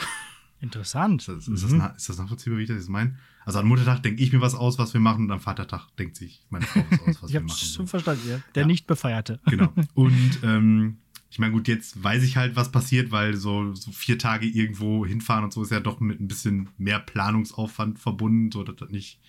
[0.61, 1.23] Interessant.
[1.23, 1.79] Ist das, ist das, Mhm.
[1.79, 3.17] na- ist das nachvollziehbar, wie ich das jetzt meine?
[3.45, 6.17] Also an Muttertag denke ich mir was aus, was wir machen, und am Vatertag denkt
[6.17, 7.59] sich meine Frau was aus, was ich wir habe machen.
[7.59, 7.87] schon So.
[7.87, 8.41] verstanden, ja.
[8.55, 8.67] Der Ja.
[8.67, 9.41] nicht befeierte.
[9.47, 9.73] Genau.
[9.95, 10.99] Und ähm,
[11.31, 15.05] ich meine, gut, jetzt weiß ich halt, was passiert, weil so, so vier Tage irgendwo
[15.05, 18.91] hinfahren und so ist ja doch mit ein bisschen mehr Planungsaufwand verbunden, so dass das
[18.91, 19.21] nicht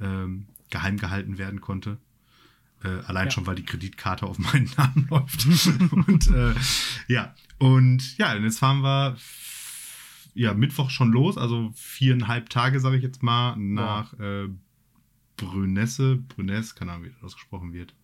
[0.00, 1.98] ähm, geheim gehalten werden konnte.
[2.84, 3.30] Äh, allein Ja.
[3.32, 5.46] schon, weil die Kreditkarte auf meinen Namen läuft.
[6.06, 6.54] und äh,
[7.08, 9.16] ja, und ja, und jetzt fahren wir
[10.34, 14.48] ja, Mittwoch schon los, also viereinhalb Tage, sage ich jetzt mal, nach äh,
[15.36, 17.94] Brünesse, Brünesse, keine Ahnung, wie das ausgesprochen wird.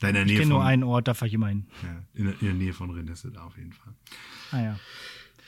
[0.00, 1.66] Da in der Ich Nähe kenne von, nur einen Ort, da fahre ich immer hin.
[1.82, 3.92] ja, in, der, in der Nähe von Renesse da auf jeden Fall.
[4.52, 4.76] Ah ja.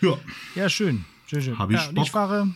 [0.00, 0.18] Ja.
[0.54, 1.04] Ja, schön.
[1.26, 1.58] Schön, schön.
[1.58, 2.48] Hab ich ja, ich fahre,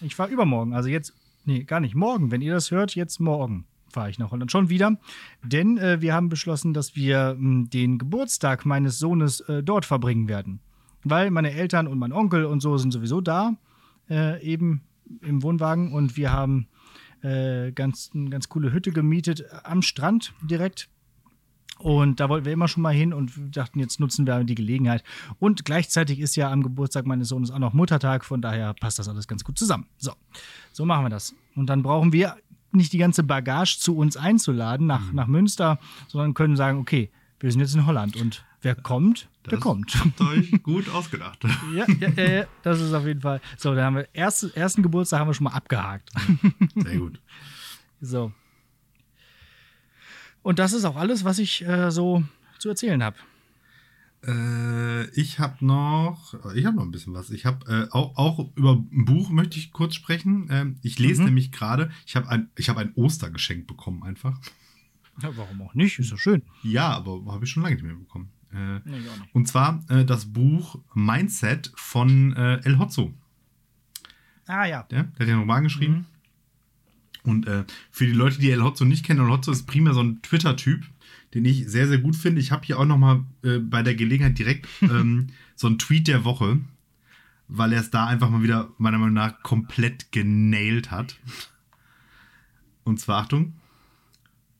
[0.00, 0.72] ich fahre übermorgen.
[0.72, 1.94] Also jetzt, nee, gar nicht.
[1.94, 4.98] Morgen, wenn ihr das hört, jetzt morgen fahre ich nach Holland schon wieder.
[5.42, 10.28] Denn äh, wir haben beschlossen, dass wir mh, den Geburtstag meines Sohnes äh, dort verbringen
[10.28, 10.60] werden.
[11.04, 13.56] Weil meine Eltern und mein Onkel und so sind sowieso da,
[14.10, 14.82] äh, eben
[15.20, 15.92] im Wohnwagen.
[15.92, 16.66] Und wir haben
[17.22, 20.88] äh, ganz, eine ganz coole Hütte gemietet äh, am Strand direkt.
[21.78, 25.04] Und da wollten wir immer schon mal hin und dachten, jetzt nutzen wir die Gelegenheit.
[25.38, 29.08] Und gleichzeitig ist ja am Geburtstag meines Sohnes auch noch Muttertag, von daher passt das
[29.08, 29.86] alles ganz gut zusammen.
[29.98, 30.12] So,
[30.72, 31.34] so machen wir das.
[31.54, 32.36] Und dann brauchen wir
[32.72, 37.10] nicht die ganze Bagage zu uns einzuladen nach, nach Münster, sondern können sagen, okay,
[37.40, 39.94] wir sind jetzt in Holland und wer kommt, der Das kommt.
[39.98, 41.44] Habt ihr euch gut ausgedacht.
[41.74, 43.40] ja, ja, ja, ja, das ist auf jeden Fall.
[43.56, 46.10] So, da haben wir erste, ersten Geburtstag haben wir schon mal abgehakt.
[46.74, 47.20] Sehr gut.
[48.00, 48.32] So.
[50.46, 52.22] Und das ist auch alles, was ich äh, so
[52.60, 53.16] zu erzählen habe.
[54.24, 57.30] Äh, ich habe noch, ich habe noch ein bisschen was.
[57.30, 60.46] Ich habe äh, auch, auch über ein Buch möchte ich kurz sprechen.
[60.50, 61.26] Ähm, ich lese Mhm.
[61.26, 64.38] nämlich gerade, ich habe ein, ich habe ein Ostergeschenk bekommen einfach.
[65.20, 65.98] Ja, warum auch nicht?
[65.98, 66.42] Ist doch schön.
[66.62, 68.30] Ja, aber habe ich schon lange nicht mehr bekommen.
[68.52, 69.00] Äh, Nee,
[69.32, 73.12] und zwar äh, das Buch Mindset von äh, El Hotzo.
[74.46, 74.84] Ah ja.
[74.84, 75.94] Der, der hat ja einen Roman geschrieben.
[75.94, 76.06] Mhm.
[77.26, 80.02] Und äh, für die Leute, die El Hotzo nicht kennen, El Hotzo ist primär so
[80.02, 80.84] ein Twitter-Typ,
[81.34, 82.40] den ich sehr, sehr gut finde.
[82.40, 86.08] Ich habe hier auch noch mal äh, bei der Gelegenheit direkt ähm, so einen Tweet
[86.08, 86.60] der Woche,
[87.48, 91.18] weil er es da einfach mal wieder meiner Meinung nach komplett genailt hat.
[92.84, 93.54] Und zwar, Achtung,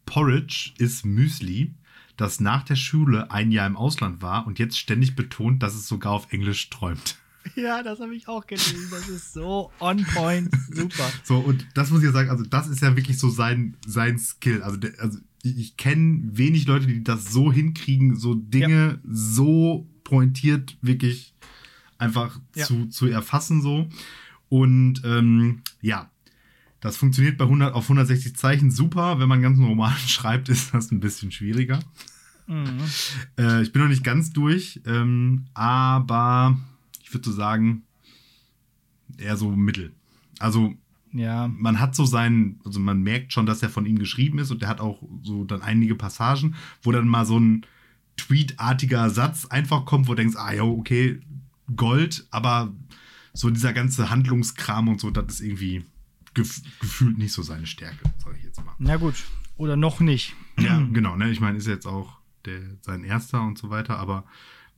[0.04, 1.74] Porridge ist Müsli,
[2.16, 5.86] das nach der Schule ein Jahr im Ausland war und jetzt ständig betont, dass es
[5.86, 7.18] sogar auf Englisch träumt.
[7.56, 8.88] Ja, das habe ich auch gelesen.
[8.90, 10.50] Das ist so on point.
[10.72, 11.10] Super.
[11.24, 14.18] So, und das muss ich ja sagen, also das ist ja wirklich so sein, sein
[14.18, 14.62] Skill.
[14.62, 20.76] Also, der, also ich, kenne wenig Leute, die das so hinkriegen, so Dinge so pointiert
[20.82, 21.34] wirklich
[21.98, 22.64] einfach Ja.
[22.66, 23.88] zu, zu erfassen so.
[24.48, 26.10] Und ähm, ja,
[26.80, 29.18] das funktioniert bei 100 auf 160 Zeichen super.
[29.18, 31.80] Wenn man einen ganzen Roman schreibt, ist das ein bisschen schwieriger.
[32.46, 32.78] Mhm.
[33.38, 36.56] Äh, ich bin noch nicht ganz durch, ähm, aber
[37.06, 37.84] ich würde so sagen,
[39.16, 39.94] eher so mittel.
[40.40, 40.74] Also
[41.12, 41.46] Ja.
[41.48, 44.60] man hat so seinen, also man merkt schon, dass er von ihm geschrieben ist und
[44.62, 47.64] der hat auch so dann einige Passagen, wo dann mal so ein
[48.16, 51.20] tweetartiger Satz einfach kommt, wo du denkst, ah ja, okay,
[51.76, 52.72] Gold, aber
[53.32, 55.84] so dieser ganze Handlungskram und so, das ist irgendwie
[56.34, 58.74] gef gefühlt nicht so seine Stärke, sage ich jetzt mal.
[58.78, 59.14] Na gut.
[59.56, 60.34] Oder noch nicht.
[60.58, 61.30] Ja, genau, ne?
[61.30, 64.24] Ich meine, ist jetzt auch der, sein erster und so weiter, aber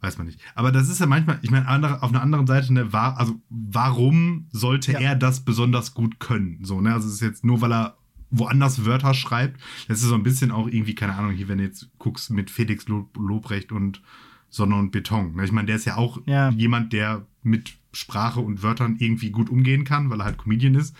[0.00, 0.40] weiß man nicht.
[0.54, 3.40] Aber das ist ja manchmal, ich meine, andere, auf einer anderen Seite, ne, war, also
[3.50, 5.00] warum sollte Ja.
[5.00, 6.58] er das besonders gut können?
[6.62, 6.92] So, ne?
[6.94, 7.96] Also es ist jetzt nur, weil er
[8.30, 9.58] woanders Wörter schreibt.
[9.88, 12.50] Das ist so ein bisschen auch irgendwie, keine Ahnung, hier, wenn du jetzt guckst mit
[12.50, 14.02] Felix Lob Lobrecht und
[14.50, 15.34] Sonne und Beton.
[15.34, 15.44] Ne?
[15.44, 16.50] Ich meine, der ist ja auch Ja.
[16.50, 20.94] jemand, der mit Sprache und Wörtern irgendwie gut umgehen kann, weil er halt Comedian ist.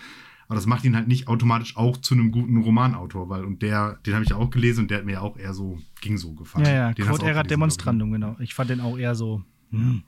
[0.49, 3.99] Aber das macht ihn halt nicht automatisch auch zu einem guten Romanautor, weil und der,
[4.05, 6.17] den habe ich ja auch gelesen und der hat mir ja auch eher so, ging
[6.17, 6.65] so gefallen.
[6.65, 6.93] Ja, ja.
[6.93, 8.35] Den auch erat gelesen, demonstrandum, genau.
[8.39, 9.43] Ich fand den auch eher so.
[9.69, 10.01] Hm.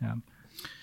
[0.00, 0.16] Ja.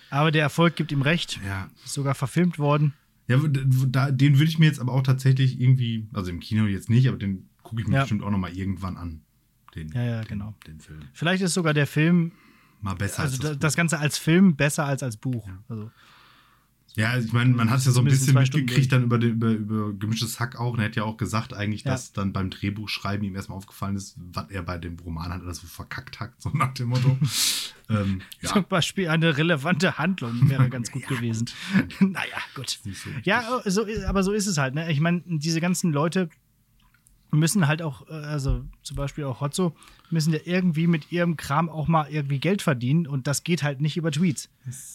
[0.10, 1.40] Aber der Erfolg gibt ihm recht.
[1.48, 2.94] Ja, Ist sogar verfilmt worden.
[3.30, 6.90] ja da, den würde ich mir jetzt aber auch tatsächlich irgendwie, also im Kino jetzt
[6.90, 8.02] nicht, aber den gucke ich mir Ja.
[8.02, 9.22] bestimmt auch noch mal irgendwann an.
[9.74, 10.54] Den, Ja, ja, den, genau.
[10.68, 11.00] Den Film.
[11.14, 12.34] Vielleicht ist sogar der Film,
[12.82, 15.48] Mal besser also als das, das, Ganze als Film besser als als Buch.
[15.70, 15.92] Also, Buch.
[16.96, 19.32] Ja, also ich meine, man hat es ja so ein bisschen mitgekriegt dann über, den,
[19.32, 20.74] über, über gemischtes Hack auch.
[20.74, 21.92] Und er hat ja auch gesagt eigentlich, Ja.
[21.92, 25.54] dass dann beim Drehbuchschreiben ihm erstmal aufgefallen ist, was er bei dem Roman hat oder
[25.54, 27.18] so verkackt hat, so nach dem Motto.
[27.90, 31.50] ähm, ja, Zum Beispiel eine relevante Handlung wäre ganz gut gewesen.
[32.00, 32.80] naja, gut.
[32.94, 33.10] so.
[33.24, 34.76] Ja, so, aber so ist es halt.
[34.76, 34.92] Ne?
[34.92, 36.30] Ich meine, diese ganzen Leute
[37.32, 39.76] müssen halt auch, äh, also zum Beispiel auch Hotzo,
[40.10, 43.80] müssen ja irgendwie mit ihrem Kram auch mal irgendwie Geld verdienen und das geht halt
[43.82, 44.50] nicht über Tweets.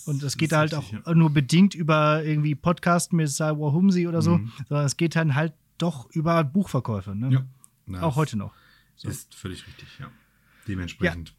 [0.07, 4.21] Und das geht halt richtig, auch nur bedingt über irgendwie Podcast mit Sai Wahumsi oder
[4.23, 4.53] so, Mhm.
[4.69, 7.15] sondern es geht dann halt doch über Buchverkäufe.
[7.15, 7.31] Ne?
[7.33, 7.45] Ja.
[7.87, 8.53] Na, Auch das heute noch.
[9.03, 10.11] Ist völlig richtig, ja.
[10.69, 11.35] Dementsprechend.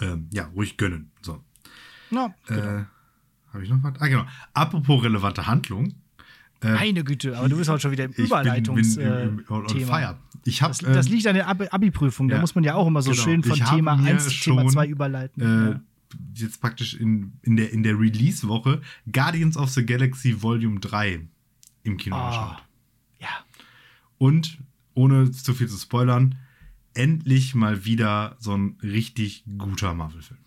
[0.00, 1.10] Ähm, ja, ruhig gönnen.
[1.22, 1.42] So.
[2.10, 2.84] Na, Äh,
[3.52, 3.94] Habe ich noch was?
[4.00, 4.24] Ah, genau.
[4.52, 5.94] Apropos relevante Handlung.
[6.62, 9.06] Äh, meine Güte, aber du bist heute schon wieder im ich bin, bin, Überleitungs im-
[9.38, 9.86] im- on, on Thema.
[9.86, 10.18] fire.
[10.44, 12.28] Ich habe Das, das liegt an der Abi- Abi-Prüfung.
[12.28, 13.22] Da ja, muss man ja auch immer so genau.
[13.22, 15.42] schön von Ich Thema mir 1 zu Thema schon, 2 überleiten.
[15.42, 15.80] äh, ja.
[16.34, 18.80] jetzt praktisch in, in der, in der Release-Woche
[19.12, 21.20] Guardians of the Galaxy Volume 3
[21.82, 22.28] im Kino Ah.
[22.30, 22.64] geschaut.
[23.20, 23.28] ja.
[24.18, 24.58] Und
[24.94, 26.36] ohne zu viel zu spoilern,
[26.94, 30.40] endlich mal wieder so ein richtig guter Marvel-Film.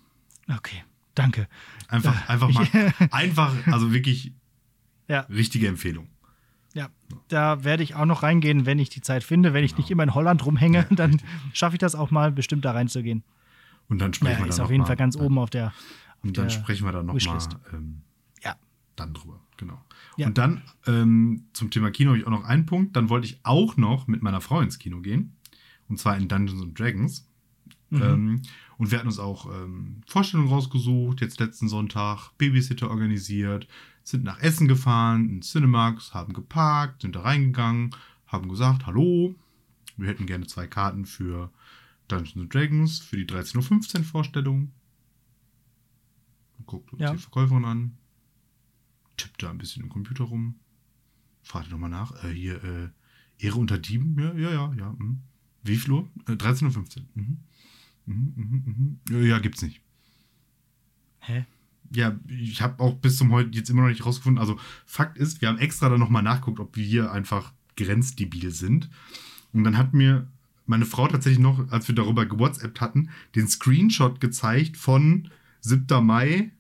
[0.48, 1.48] Okay, danke.
[1.88, 2.68] Einfach, einfach mal,
[3.12, 4.34] einfach, also wirklich
[5.10, 6.08] Ja, richtige Empfehlung.
[6.74, 6.90] ja.
[7.28, 9.54] Da werde ich auch noch reingehen, wenn ich die Zeit finde.
[9.54, 11.22] Wenn ich nicht immer in Holland rumhänge, dann
[11.54, 13.24] schaffe ich das auch mal, bestimmt da reinzugehen.
[13.88, 15.68] Und dann sprechen Ja, wir dann ist auf jeden mal, Fall ganz oben auf der.
[15.68, 15.74] Auf
[16.24, 17.58] Und dann der sprechen wir dann noch mal Wishlist.
[17.74, 18.02] ähm,
[18.44, 18.56] Ja.
[18.96, 19.42] dann drüber.
[19.58, 19.82] Genau.
[20.16, 20.28] Ja.
[20.28, 22.96] Und dann ähm, zum Thema Kino habe ich auch noch einen Punkt.
[22.96, 25.36] Dann wollte ich auch noch mit meiner Frau ins Kino gehen.
[25.90, 27.28] Und zwar in Dungeons and Dragons.
[27.90, 28.02] Mhm.
[28.04, 28.42] Ähm,
[28.78, 33.68] und wir hatten uns auch ähm, Vorstellungen rausgesucht, jetzt letzten Sonntag, Babysitter organisiert,
[34.10, 37.96] sind nach Essen gefahren, in Cinemax, haben geparkt, sind da reingegangen,
[38.28, 39.36] haben gesagt, hallo,
[39.98, 41.52] wir hätten gerne zwei Karten für
[42.08, 44.72] Dungeons and Dragons, für die 13.15 Uhr Vorstellung.
[46.66, 47.12] Guckt uns Ja.
[47.12, 47.98] die Verkäuferin an,
[49.18, 50.56] tippt da ein bisschen im Computer rum,
[51.42, 52.90] fragt nochmal nach, äh, hier, äh,
[53.40, 54.18] Ehre unter Dieben?
[54.20, 54.96] Ja, ja, ja, ja.
[55.00, 55.22] Hm.
[55.64, 56.10] Wie viel Uhr?
[56.28, 57.06] Äh, 13.15 Uhr.
[57.16, 57.38] Mhm.
[58.06, 59.00] Mhm, mhm, mhm.
[59.10, 59.82] Ja, ja, gibt's nicht.
[61.20, 61.46] Hä?
[61.92, 64.40] Ja, ich habe auch bis zum heute jetzt immer noch nicht rausgefunden.
[64.40, 68.90] Also Fakt ist, wir haben extra dann nochmal nachguckt, ob wir hier einfach grenzdebil sind.
[69.54, 70.28] Und dann hat mir
[70.66, 75.30] meine Frau tatsächlich noch, als wir darüber gewhatsappt hatten, den Screenshot gezeigt von
[75.62, 76.06] 7.
[76.06, 76.52] Mai,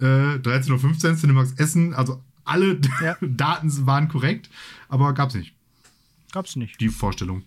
[0.00, 0.04] äh,
[0.38, 1.92] 13.15 Uhr, Cinemax Essen.
[1.92, 3.16] Also alle Ja.
[3.20, 4.48] Daten waren korrekt,
[4.88, 5.54] aber gab's nicht
[6.32, 6.80] Gab's nicht.
[6.80, 7.44] die Vorstellung.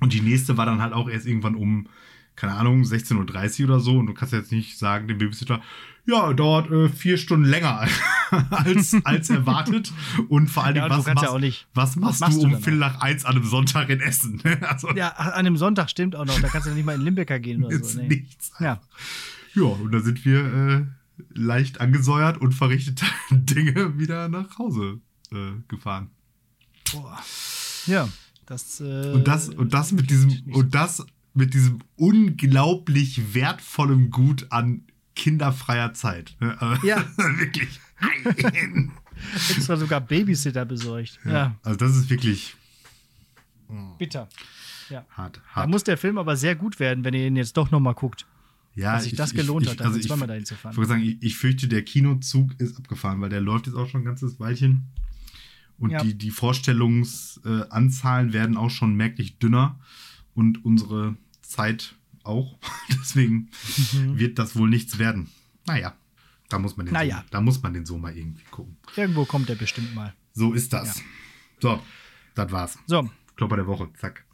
[0.00, 1.86] Und die nächste war dann halt auch erst irgendwann um,
[2.34, 3.98] keine Ahnung, 16.30 Uhr oder so.
[3.98, 5.62] Und du kannst jetzt nicht sagen, dem Babysitter,
[6.10, 7.86] ja, dauert äh, vier Stunden länger
[8.50, 9.92] als, als erwartet.
[10.28, 12.48] Und vor allen Ja, Dingen, du was, machst, ja auch nicht- was machst machst du
[12.48, 14.40] du um Viertel nach eins an einem Sonntag in Essen?
[14.62, 16.38] also, Ja, an einem Sonntag stimmt auch noch.
[16.40, 18.00] Da kannst du nicht mal in Limbecker gehen oder so.
[18.00, 18.08] Nee.
[18.08, 18.52] nichts.
[18.60, 18.80] Ja.
[19.54, 20.84] Ja, und da sind wir äh,
[21.34, 25.00] leicht angesäuert und verrichtete Dinge wieder nach Hause
[25.32, 26.10] äh, gefahren.
[26.92, 27.18] Boah.
[27.86, 28.08] Ja.
[28.46, 34.46] Das, äh, Und das, und das mit diesem, und das mit diesem unglaublich wertvollen Gut
[34.50, 34.82] an
[35.14, 36.36] kinderfreier Zeit.
[36.40, 36.60] ne?
[36.60, 37.04] Aber Ja.
[37.16, 37.80] wirklich.
[39.50, 41.18] Extra sogar Babysitter besorgt.
[41.24, 42.56] Ja, Also das ist wirklich
[43.98, 44.28] bitter.
[44.88, 45.04] Ja.
[45.10, 45.36] hart.
[45.36, 45.70] Da hart.
[45.70, 48.26] muss der Film aber sehr gut werden, wenn ihr ihn jetzt doch noch mal guckt.
[48.74, 50.72] ja, dass sich das gelohnt hat, dann zweimal dahin zu fahren.
[50.72, 53.88] Ich würde sagen, ich, ich fürchte, der Kinozug ist abgefahren, weil der läuft jetzt auch
[53.88, 54.86] schon ein ganzes Weilchen.
[55.78, 56.02] Und Ja.
[56.02, 59.78] die, die Vorstellungsanzahlen äh, werden auch schon merklich dünner
[60.34, 61.94] und unsere Zeit
[62.30, 62.58] auch.
[62.90, 63.50] Deswegen
[63.92, 64.18] Mhm.
[64.18, 65.28] wird das wohl nichts werden.
[65.66, 65.94] Naja,
[66.48, 67.18] da muss man den, Naja.
[67.18, 68.76] so, da muss man den so mal irgendwie gucken.
[68.96, 70.14] Irgendwo kommt er bestimmt mal.
[70.32, 71.02] So ist das.
[71.60, 71.80] So,
[72.34, 72.78] das war's.
[72.86, 74.24] So, Klopper der Woche, zack.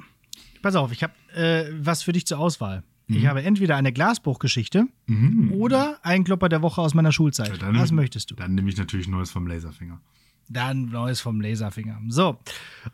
[0.63, 2.83] pass auf, ich habe äh, was für dich zur Auswahl.
[3.09, 5.53] Ich habe entweder eine Glasbruchgeschichte Mhm.
[5.53, 7.63] oder einen Klopper der Woche aus meiner Schulzeit.
[7.63, 8.35] Dann- was möchtest du?
[8.35, 10.01] Dann nehme ich natürlich Neues vom Laserfinger.
[10.49, 12.01] Dann Neues vom Laserfinger.
[12.09, 12.39] So,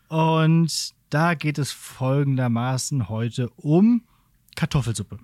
[0.09, 4.03] und da geht es folgendermaßen heute um
[4.57, 5.19] Kartoffelsuppe.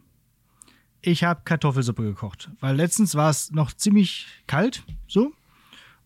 [1.01, 5.33] Ich habe Kartoffelsuppe gekocht, weil letztens war es noch ziemlich kalt, so.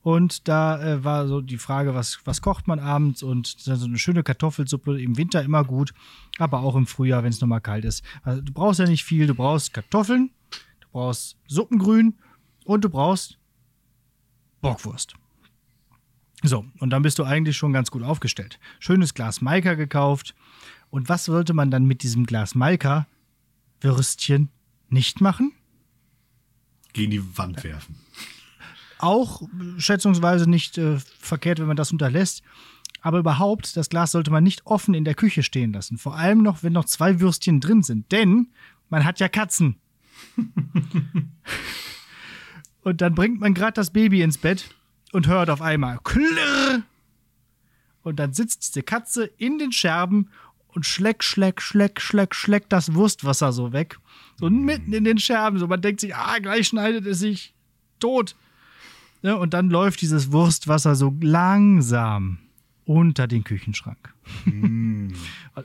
[0.03, 3.23] Und da äh, war so die Frage, was, was kocht man abends?
[3.23, 5.95] Und so eine schöne Kartoffelsuppe im Winter immer gut,
[6.39, 8.05] aber auch im Frühjahr, wenn es nochmal kalt ist.
[8.25, 9.29] Also, du brauchst ja nicht viel.
[9.29, 10.31] Du brauchst Kartoffeln,
[10.81, 12.19] du brauchst Suppengrün
[12.65, 13.39] und du brauchst
[14.61, 15.15] Bockwurst.
[16.43, 18.59] So, und dann bist du eigentlich schon ganz gut aufgestellt.
[18.81, 20.35] Schönes Glas Maika gekauft.
[20.91, 23.07] Und was sollte man dann mit diesem Glas Maika
[23.83, 24.51] Würstchen
[24.89, 25.53] nicht machen?
[26.93, 27.97] Gegen die Wand werfen.
[28.99, 29.43] Auch
[29.79, 32.43] schätzungsweise nicht äh, verkehrt, wenn man das unterlässt.
[33.01, 35.99] Aber überhaupt, das Glas sollte man nicht offen in der Küche stehen lassen.
[35.99, 38.13] Vor allem noch, wenn noch zwei Würstchen drin sind.
[38.13, 38.53] Denn
[38.91, 39.77] man hat ja Katzen.
[42.83, 44.73] und dann bringt man gerade das Baby ins Bett
[45.13, 46.83] und hört auf einmal Klirr.
[48.03, 50.31] Und dann sitzt diese Katze in den Scherben
[50.75, 53.99] und schleck, schleck, schleck, schleck, schleck das Wurstwasser so weg.
[54.37, 55.59] So mitten in den Scherben.
[55.59, 57.55] So man denkt sich, ah, gleich schneidet es sich
[58.01, 58.35] tot.
[59.23, 62.39] Ne, und dann läuft dieses Wurstwasser so langsam
[62.85, 64.13] unter den Küchenschrank.
[64.47, 65.15] Und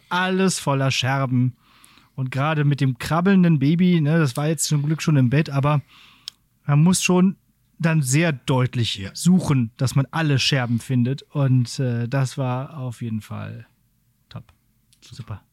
[0.09, 1.55] alles voller Scherben.
[2.15, 5.49] Und gerade mit dem krabbelnden Baby, ne, das war jetzt zum Glück schon im Bett,
[5.49, 5.81] aber
[6.65, 7.35] man muss schon
[7.79, 9.11] dann sehr deutlich Ja.
[9.13, 11.23] suchen, dass man alle Scherben findet.
[11.23, 13.65] Und äh, das war auf jeden Fall.
[15.11, 15.43] Super.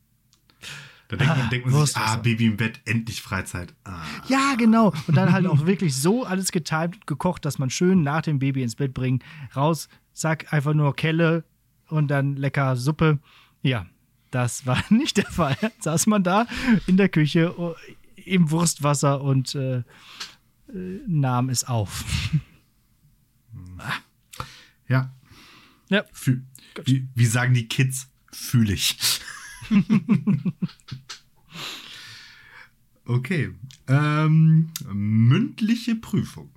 [1.09, 2.13] Da denkt man, denkt man sich, Wurstwasser.
[2.13, 3.75] ah, Baby im Bett, endlich Freizeit.
[3.85, 4.03] Ah.
[4.29, 4.93] Ja, genau.
[5.07, 8.39] Und dann halt auch wirklich so alles getimt und gekocht, dass man schön nach dem
[8.39, 9.23] Baby ins Bett bringen,
[9.55, 11.45] raus, zack, einfach nur Kelle
[11.89, 13.19] und dann lecker Suppe.
[13.63, 13.87] Ja,
[14.31, 15.57] das war nicht der Fall.
[15.81, 16.47] Saß man da
[16.87, 17.75] in der Küche oh,
[18.17, 19.83] im Wurstwasser und äh, äh,
[21.07, 22.05] nahm es auf.
[24.89, 25.13] Ja.
[25.89, 26.05] Ja.
[26.85, 28.09] Wie, wie sagen die Kids?
[28.33, 28.97] Fühle ich.
[33.07, 33.51] okay.
[33.89, 36.51] Ähm, mündliche Prüfung.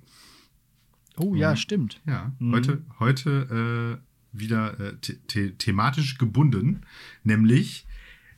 [1.16, 2.00] Oh ja, stimmt.
[2.06, 2.52] Ja, Mhm.
[2.52, 4.04] heute, heute äh,
[4.38, 4.94] wieder äh,
[5.32, 6.82] the thematisch gebunden,
[7.24, 7.86] nämlich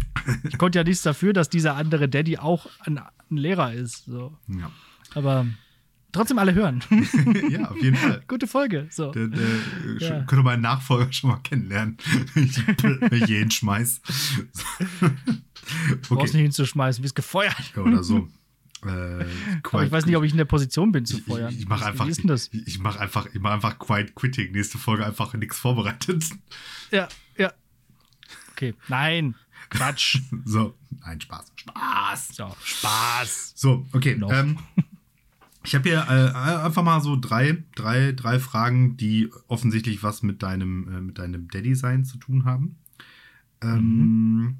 [0.48, 4.06] Ich konnte ja nichts dafür, dass dieser andere Daddy auch ein, ein Lehrer ist.
[4.06, 4.36] So.
[4.48, 4.70] Ja.
[5.14, 5.46] Aber
[6.12, 6.82] trotzdem alle hören.
[7.50, 8.22] ja, auf jeden Fall.
[8.28, 8.86] Gute Folge.
[8.90, 9.12] So.
[9.12, 10.10] Der, der, äh, Ja.
[10.24, 11.96] Könnte meinen Nachfolger schon mal kennenlernen,
[12.34, 14.00] wenn ich die Pl- jeden schmeiß.
[15.00, 17.56] Du brauchst nicht hinzuschmeißen, wirst gefeuert.
[17.76, 18.28] Ja, oder so.
[18.82, 19.26] Äh,
[19.72, 21.52] Aber ich weiß nicht, ob ich in der Position bin zu ich, feuern.
[21.52, 22.18] ich, ich mache einfach, ich,
[22.66, 24.52] ich mache einfach, ich mache einfach Quiet Quitting.
[24.52, 26.24] Nächste Folge einfach nichts vorbereitet.
[26.90, 27.52] Ja, ja.
[28.52, 29.34] Okay, nein,
[29.68, 30.20] Quatsch.
[30.46, 32.28] So, nein, Spaß, Spaß.
[32.34, 33.52] So, Spaß.
[33.54, 34.18] So, okay.
[34.30, 34.58] Ähm,
[35.64, 40.42] ich habe hier äh, einfach mal so drei, drei, drei Fragen, die offensichtlich was mit
[40.42, 42.76] deinem, äh, mit deinem Daddy-Sein zu tun haben.
[43.62, 44.56] Ähm,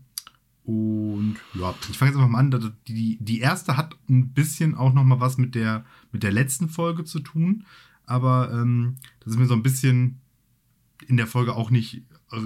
[0.65, 2.75] Und ja, ich fange jetzt einfach mal an.
[2.87, 6.69] Die, die erste hat ein bisschen auch noch mal was mit der, mit der letzten
[6.69, 7.65] Folge zu tun.
[8.05, 10.21] Aber ähm, das ist mir so ein bisschen
[11.09, 12.37] in der Folge auch nicht äh,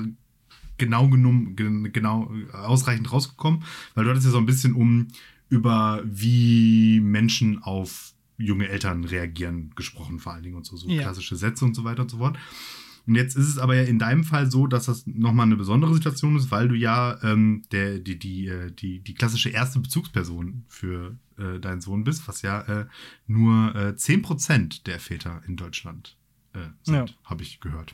[0.79, 5.09] genau genommen, gen- genau äh, ausreichend rausgekommen, weil du hattest ja so ein bisschen um
[5.51, 8.14] über wie Menschen auf
[8.45, 11.03] junge Eltern reagieren gesprochen, vor allen Dingen und so, so Ja.
[11.03, 12.39] klassische Sätze und so weiter und so fort.
[13.07, 15.93] Und jetzt ist es aber ja in deinem Fall so, dass das nochmal eine besondere
[15.93, 20.65] Situation ist, weil du ja ähm, der, die, die, äh, die, die klassische erste Bezugsperson
[20.69, 22.87] für äh, deinen Sohn bist, was ja äh,
[23.27, 26.17] nur äh, 10% der Väter in Deutschland
[26.55, 27.05] äh, sind, ja.
[27.25, 27.93] habe ich gehört.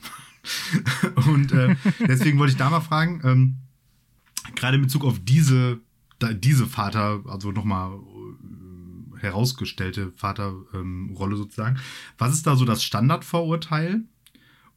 [1.27, 1.75] Und äh,
[2.07, 3.55] deswegen wollte ich da mal fragen, ähm,
[4.55, 5.79] gerade in Bezug auf diese,
[6.19, 7.99] da, diese Vater, also nochmal
[9.21, 11.79] herausgestellte Vaterrolle ähm, sozusagen,
[12.17, 14.01] was ist da so das Standardvorurteil?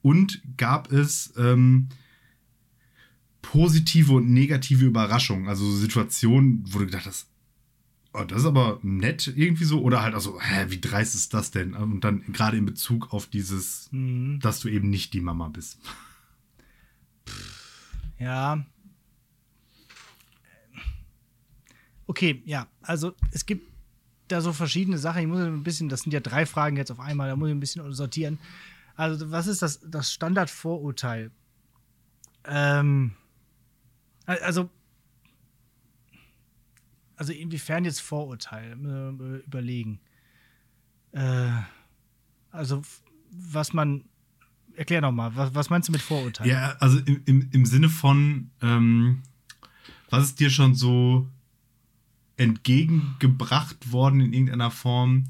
[0.03, 1.89] Und gab es ähm,
[3.41, 7.29] positive und negative Überraschungen, also Situationen, wo du gedacht hast,
[8.15, 11.51] oh, das ist aber nett irgendwie so, oder halt also, hä, wie dreist ist das
[11.51, 11.75] denn?
[11.75, 14.41] Und dann gerade in Bezug auf dieses, mhm.
[14.41, 15.79] dass du eben nicht die Mama bist.
[18.19, 18.65] Ja.
[22.07, 23.74] Okay, ja, also es gibt
[24.29, 25.23] da so verschiedene Sachen.
[25.23, 27.55] Ich muss ein bisschen, das sind ja drei Fragen jetzt auf einmal, da muss ich
[27.55, 28.39] ein bisschen sortieren.
[28.97, 31.31] Also, was ist das, das Standardvorurteil?
[32.45, 33.13] Ähm,
[34.27, 34.71] also,
[37.17, 38.73] also inwiefern jetzt Vorurteil?
[38.73, 40.01] Äh, überlegen.
[41.13, 41.51] Äh,
[42.51, 42.83] also,
[43.31, 44.05] was man.
[44.77, 46.49] Erklär nochmal, was, was meinst du mit Vorurteil?
[46.49, 49.23] Ja, also im, im, im Sinne von, ähm,
[50.11, 51.29] was ist dir schon so
[52.37, 55.25] entgegengebracht worden in irgendeiner Form,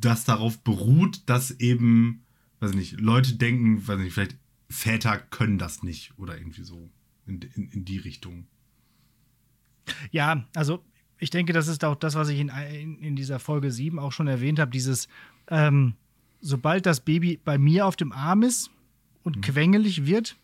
[0.00, 2.22] das darauf beruht, dass eben
[2.60, 4.36] weiß nicht, Leute denken, weiß nicht, vielleicht
[4.68, 6.90] Väter können das nicht oder irgendwie so
[7.26, 8.46] in, in, in die Richtung.
[10.10, 10.84] Ja, also
[11.18, 14.28] ich denke, das ist auch das, was ich in, in, dieser Folge 7 auch schon
[14.28, 15.08] erwähnt habe, dieses,
[15.48, 15.94] ähm,
[16.40, 18.70] sobald das Baby bei mir auf dem Arm ist
[19.22, 19.40] und mhm.
[19.40, 20.36] quengelig wird,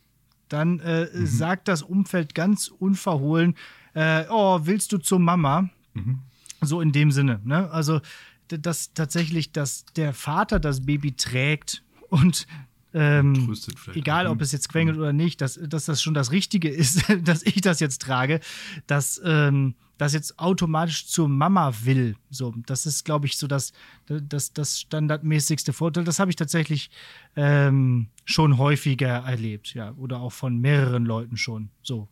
[0.49, 1.27] dann äh, mhm.
[1.27, 3.55] sagt das Umfeld ganz unverhohlen,
[3.95, 5.69] äh, oh, willst du zur Mama?
[5.95, 6.21] Mhm.
[6.61, 7.41] So in dem Sinne.
[7.45, 7.71] Ne?
[7.71, 8.01] Also,
[8.49, 12.47] dass tatsächlich, dass der Vater das Baby trägt und
[12.93, 13.53] ähm,
[13.95, 17.43] egal, ob es jetzt quengelt oder nicht, dass, dass das schon das Richtige ist, dass
[17.43, 18.41] ich das jetzt trage,
[18.87, 22.17] dass ähm, das jetzt automatisch zur Mama will.
[22.31, 23.73] So, das ist, glaube ich, so das,
[24.07, 26.05] das, das standardmäßigste Vorteil.
[26.05, 26.91] Das habe ich tatsächlich
[27.37, 32.09] ähm, schon häufiger erlebt, ja, oder auch von mehreren Leuten schon so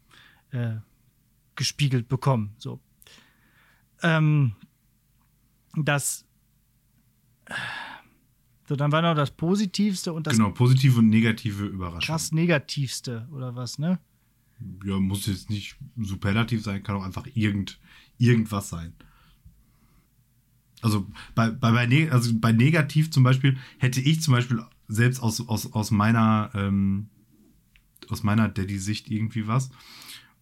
[0.51, 0.77] äh,
[1.57, 2.55] gespiegelt bekommen.
[2.59, 2.81] So.
[4.03, 4.53] Ähm,
[5.75, 6.25] das
[8.69, 10.37] so, dann war noch das Positivste und das.
[10.37, 12.15] Genau, positive und negative Überraschung.
[12.15, 13.99] Das Negativste oder was, ne?
[14.85, 17.81] Ja, muss jetzt nicht superlativ sein, kann auch einfach irgend,
[18.19, 18.95] irgendwas sein.
[20.81, 25.23] Also bei, bei, bei, ne, also bei negativ zum Beispiel hätte ich zum Beispiel selbst
[25.23, 27.09] aus, aus, aus meiner ähm,
[28.09, 29.71] aus meiner Daddy-Sicht irgendwie was.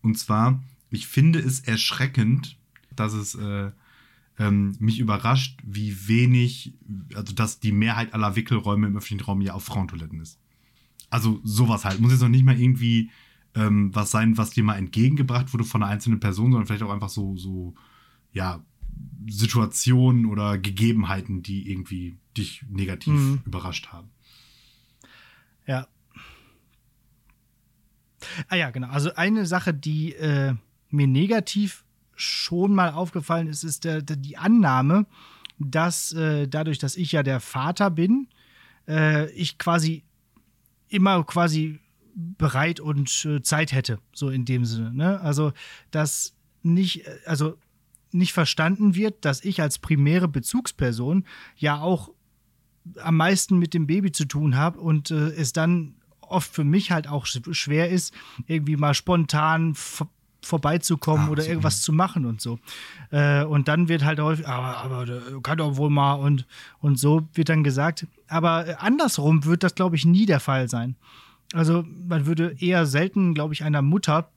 [0.03, 2.59] Und zwar, ich finde es erschreckend,
[2.95, 3.70] dass es äh,
[4.38, 6.74] ähm, mich überrascht, wie wenig,
[7.14, 10.38] also dass die Mehrheit aller Wickelräume im öffentlichen Raum ja auf Frauentoiletten ist.
[11.11, 12.01] Also sowas halt.
[12.01, 13.11] Muss jetzt noch nicht mal irgendwie
[13.55, 16.93] ähm, was sein, was dir mal entgegengebracht wurde von einer einzelnen Person, sondern vielleicht auch
[16.93, 17.74] einfach so, so,
[18.32, 18.64] ja,
[19.28, 23.43] Situationen oder Gegebenheiten, die irgendwie dich negativ mhm.
[23.45, 24.11] überrascht haben.
[25.66, 25.86] Ja.
[28.49, 28.88] Ah ja, genau.
[28.88, 30.55] Also eine Sache, die äh,
[30.91, 31.84] mir negativ
[32.14, 35.07] schon mal aufgefallen ist, ist der, der, die Annahme,
[35.59, 38.28] dass äh, dadurch, dass ich ja der Vater bin,
[38.88, 40.05] äh, ich quasi
[40.88, 41.80] immer quasi
[42.14, 44.93] bereit und äh, Zeit hätte, so in dem Sinne.
[44.93, 45.20] Ne?
[45.20, 45.53] Also,
[45.91, 47.57] dass nicht, also
[48.12, 51.24] nicht verstanden wird, dass ich als primäre Bezugsperson
[51.57, 52.11] ja auch
[52.99, 56.91] am meisten mit dem Baby zu tun habe und äh, es dann oft für mich
[56.91, 58.14] halt auch schwer ist,
[58.47, 59.74] irgendwie mal spontan
[60.43, 62.59] vorbeizukommen ah, oder so irgendwas zu machen und so.
[63.11, 66.47] Äh, und dann wird halt häufig, aber, aber kann doch wohl mal und,
[66.80, 68.07] und so wird dann gesagt.
[68.28, 70.97] Aber andersrum wird das, glaube ich, nie der Fall sein.
[71.53, 74.30] Also man würde eher selten, glaube ich, einer Mutter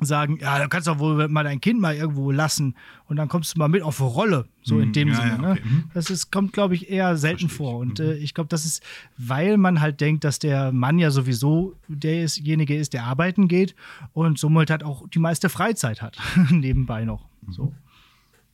[0.00, 2.76] sagen, ja, du kannst doch wohl mal dein Kind mal irgendwo lassen
[3.06, 5.28] und dann kommst du mal mit auf eine Rolle, so in mhm, dem ja, Sinne.
[5.28, 5.50] Ja, ne?
[5.52, 5.62] okay.
[5.64, 5.84] ne?
[5.94, 7.78] Das ist, kommt, glaube ich, eher selten Verstehe vor.
[7.78, 8.06] Und mhm.
[8.06, 8.82] äh, ich glaube, das ist,
[9.16, 13.74] weil man halt denkt, dass der Mann ja sowieso derjenige ist, der arbeiten geht
[14.12, 16.18] und somit halt auch die meiste Freizeit hat,
[16.50, 17.28] nebenbei noch.
[17.42, 17.52] Mhm.
[17.52, 17.74] So.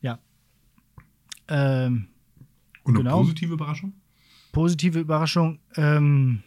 [0.01, 0.19] Ja.
[1.49, 2.09] Ähm,
[2.85, 3.19] und eine genau.
[3.19, 3.93] positive Überraschung?
[4.53, 6.43] Positive Überraschung, ähm,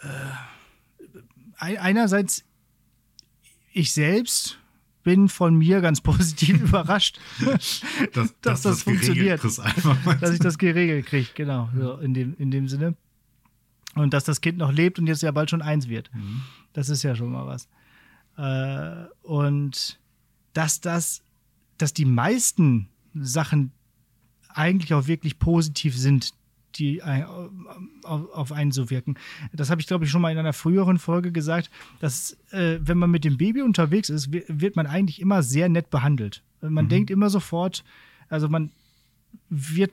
[0.00, 2.47] äh, einerseits
[3.78, 4.58] ich selbst
[5.04, 9.42] bin von mir ganz positiv überrascht, dass, dass, das, das funktioniert.
[9.42, 12.94] Dass ich das geregelt kriege, genau, so in, dem, in dem Sinne.
[13.94, 16.10] Und dass das Kind noch lebt und jetzt ja bald schon eins wird.
[16.14, 16.42] Mhm.
[16.72, 17.68] Das ist ja schon mal was.
[18.36, 19.98] Äh, und
[20.52, 21.22] dass das,
[21.78, 23.72] dass die meisten Sachen
[24.48, 26.32] eigentlich auch wirklich positiv sind,
[26.76, 29.16] die auf, auf, einen so wirken.
[29.52, 32.98] Das habe ich, glaube ich, schon mal in einer früheren Folge gesagt, dass äh, wenn
[32.98, 36.42] man mit dem Baby unterwegs ist, wird man eigentlich immer sehr nett behandelt.
[36.60, 36.88] Man mhm.
[36.88, 37.84] denkt immer sofort,
[38.28, 38.70] also man
[39.50, 39.92] wird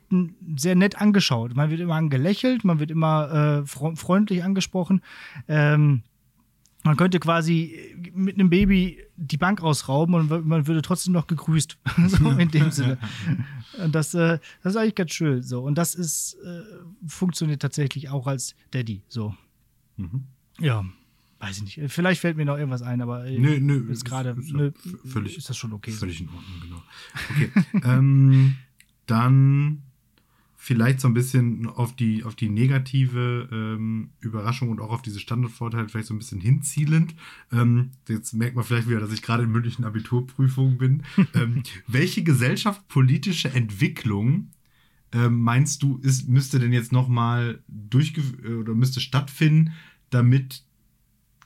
[0.57, 1.55] sehr nett angeschaut.
[1.55, 5.01] Man wird immer angelächelt, man wird immer äh, freundlich angesprochen.
[5.47, 6.03] Ähm,
[6.85, 11.77] man könnte quasi mit einem Baby die Bank ausrauben und man würde trotzdem noch gegrüßt.
[12.07, 12.97] so in dem Sinne.
[13.83, 15.43] Und das, äh, das ist eigentlich ganz schön.
[15.43, 15.61] So.
[15.61, 16.61] Und das ist, äh,
[17.05, 19.01] funktioniert tatsächlich auch als Daddy.
[19.09, 19.35] So.
[19.97, 20.25] Mhm.
[20.59, 20.85] Ja.
[21.39, 21.91] Weiß ich nicht.
[21.91, 24.37] Vielleicht fällt mir noch irgendwas ein, aber äh, nö, nö, ist gerade
[25.03, 25.91] völlig ist das schon okay.
[25.91, 26.83] Völlig in Ordnung, genau.
[27.31, 27.51] Okay.
[27.83, 28.55] ähm,
[29.07, 29.81] dann
[30.65, 35.19] vielleicht so ein bisschen auf die, auf die negative ähm, Überraschung und auch auf diese
[35.19, 37.13] Standardvorteile vielleicht so ein bisschen hinzielend.
[37.51, 41.03] Ähm, jetzt merkt man vielleicht wieder, dass ich gerade in mündlichen Abiturprüfungen bin.
[41.35, 44.49] ähm, welche gesellschaftspolitische Entwicklung
[45.11, 49.71] ähm, meinst du, ist, müsste denn jetzt nochmal durchgeführt oder müsste stattfinden,
[50.09, 50.63] damit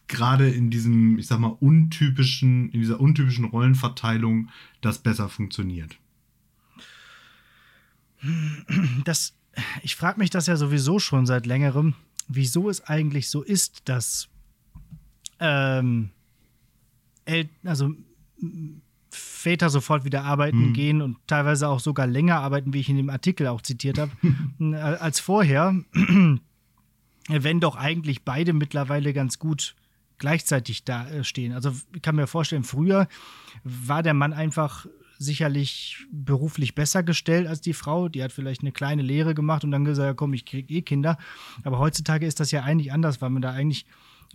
[0.07, 4.47] gerade in diesem, ich sag mal, untypischen, in dieser untypischen Rollenverteilung
[4.79, 5.99] das besser funktioniert?
[9.05, 9.33] Das,
[9.81, 11.95] ich frage mich das ja sowieso schon seit längerem,
[12.27, 14.29] wieso es eigentlich so ist, dass
[15.39, 16.11] ähm,
[17.25, 17.93] El also
[19.11, 20.73] Väter sofort wieder arbeiten mhm.
[20.73, 24.11] gehen und teilweise auch sogar länger arbeiten, wie ich in dem Artikel auch zitiert habe,
[24.99, 25.75] als vorher,
[27.27, 29.75] wenn doch eigentlich beide mittlerweile ganz gut
[30.19, 31.53] gleichzeitig da äh, stehen.
[31.53, 33.07] Also ich kann mir vorstellen, früher
[33.63, 34.85] war der Mann einfach
[35.19, 38.07] sicherlich beruflich besser gestellt als die Frau.
[38.07, 40.81] Die hat vielleicht eine kleine Lehre gemacht und dann gesagt, ja, komm, ich kriege eh
[40.81, 41.17] Kinder.
[41.63, 43.85] Aber heutzutage ist das ja eigentlich anders, weil man da eigentlich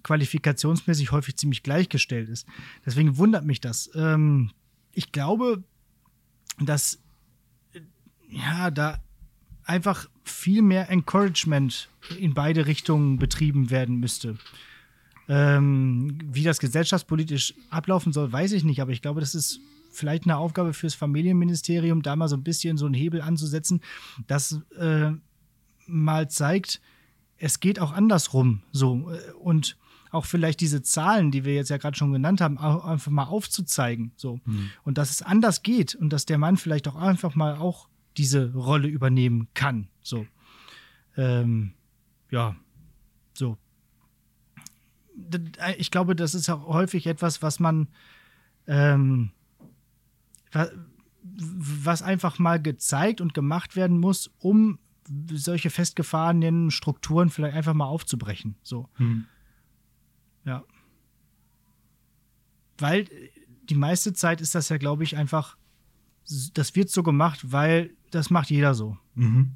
[0.02, 2.46] qualifikationsmäßig häufig ziemlich gleichgestellt ist.
[2.84, 3.90] Deswegen wundert mich das.
[3.94, 4.50] Ähm,
[4.92, 5.64] ich glaube,
[6.60, 6.98] dass
[8.28, 8.98] ja, da
[9.64, 14.36] einfach viel mehr Encouragement in beide Richtungen betrieben werden müsste.
[15.28, 19.60] Ähm, wie das gesellschaftspolitisch ablaufen soll, weiß ich nicht, aber ich glaube, das ist
[19.94, 23.80] vielleicht eine Aufgabe fürs Familienministerium, da mal so ein bisschen so einen Hebel anzusetzen,
[24.26, 25.12] das äh,
[25.86, 26.80] mal zeigt,
[27.36, 29.76] es geht auch andersrum so und
[30.10, 34.12] auch vielleicht diese Zahlen, die wir jetzt ja gerade schon genannt haben, einfach mal aufzuzeigen
[34.16, 34.40] so.
[34.44, 34.70] Mhm.
[34.84, 38.52] und dass es anders geht und dass der Mann vielleicht auch einfach mal auch diese
[38.54, 40.26] Rolle übernehmen kann so.
[41.16, 41.72] Ähm,
[42.30, 42.56] ja
[43.34, 43.58] so.
[45.78, 47.88] Ich glaube, das ist auch häufig etwas, was man
[48.66, 49.30] ähm,
[51.22, 54.78] was einfach mal gezeigt und gemacht werden muss, um
[55.30, 58.56] solche festgefahrenen Strukturen vielleicht einfach mal aufzubrechen.
[58.62, 58.88] So.
[58.94, 59.26] Hm.
[60.44, 60.64] Ja.
[62.78, 63.06] Weil
[63.68, 65.56] die meiste Zeit ist das ja, glaube ich, einfach,
[66.54, 68.96] das wird so gemacht, weil das macht jeder so.
[69.14, 69.52] Mhm.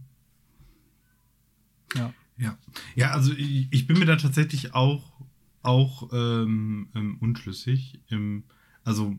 [1.95, 2.13] Ja.
[2.37, 2.59] Ja.
[2.95, 5.21] Ja, also ich, ich, bin mir da tatsächlich auch,
[5.63, 8.01] auch ähm, ähm, unschlüssig.
[8.09, 8.45] Im,
[8.85, 9.17] also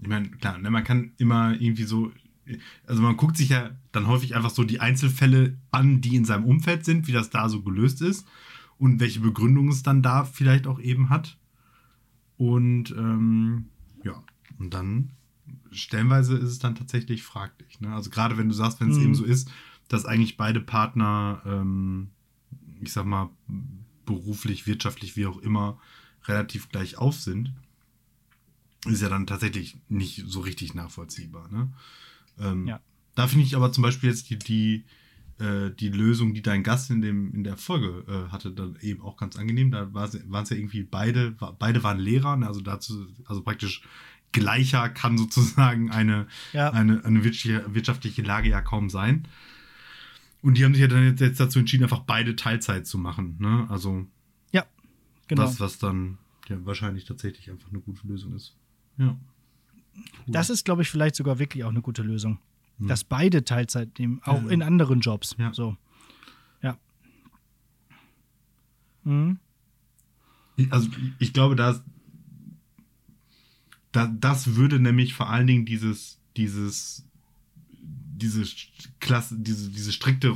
[0.00, 2.12] ich meine, klar, ne, man kann immer irgendwie so,
[2.86, 6.44] also man guckt sich ja dann häufig einfach so die Einzelfälle an, die in seinem
[6.44, 8.26] Umfeld sind, wie das da so gelöst ist
[8.78, 11.38] und welche Begründung es dann da vielleicht auch eben hat.
[12.36, 13.66] Und ähm,
[14.02, 14.22] ja,
[14.58, 15.10] und dann
[15.70, 17.80] stellenweise ist es dann tatsächlich fraglich.
[17.80, 17.92] Ne?
[17.94, 19.04] Also gerade wenn du sagst, wenn es mhm.
[19.04, 19.50] eben so ist,
[19.88, 22.10] dass eigentlich beide Partner, ähm,
[22.80, 23.30] ich sag mal,
[24.06, 25.78] beruflich, wirtschaftlich, wie auch immer,
[26.26, 27.52] relativ gleich auf sind,
[28.86, 31.50] ist ja dann tatsächlich nicht so richtig nachvollziehbar.
[31.50, 31.72] Ne?
[32.38, 32.80] Ähm, ja.
[33.14, 34.84] Da finde ich aber zum Beispiel jetzt die, die,
[35.38, 39.00] äh, die Lösung, die dein Gast in, dem, in der Folge äh, hatte, dann eben
[39.02, 39.70] auch ganz angenehm.
[39.70, 42.46] Da waren es ja irgendwie beide, beide waren Lehrer, ne?
[42.46, 43.82] also dazu, also praktisch
[44.32, 46.70] gleicher kann sozusagen eine, ja.
[46.70, 49.28] eine, eine wirtschaftliche Lage ja kaum sein.
[50.42, 53.36] Und die haben sich ja dann jetzt, dazu entschieden, einfach beide Teilzeit zu machen.
[53.38, 53.66] Ne?
[53.70, 54.06] Also
[54.52, 54.66] ja,
[55.26, 55.42] genau.
[55.42, 56.18] das, was dann
[56.48, 58.54] ja wahrscheinlich tatsächlich einfach eine gute Lösung ist.
[58.98, 59.06] Ja.
[59.06, 60.04] Cool.
[60.26, 62.38] Das ist, glaube ich, vielleicht sogar wirklich auch eine gute Lösung.
[62.78, 62.88] Hm.
[62.88, 64.48] Dass beide Teilzeit nehmen, auch ja.
[64.50, 65.36] in anderen Jobs.
[65.38, 65.52] Ja.
[65.52, 65.76] So.
[66.62, 66.76] Ja.
[69.04, 69.38] Mhm.
[70.70, 70.88] Also
[71.18, 71.82] ich glaube, dass
[73.92, 77.04] da, das würde nämlich vor allen Dingen dieses, dieses,
[77.80, 78.44] diese
[78.98, 80.28] Klasse, diese, diese strikte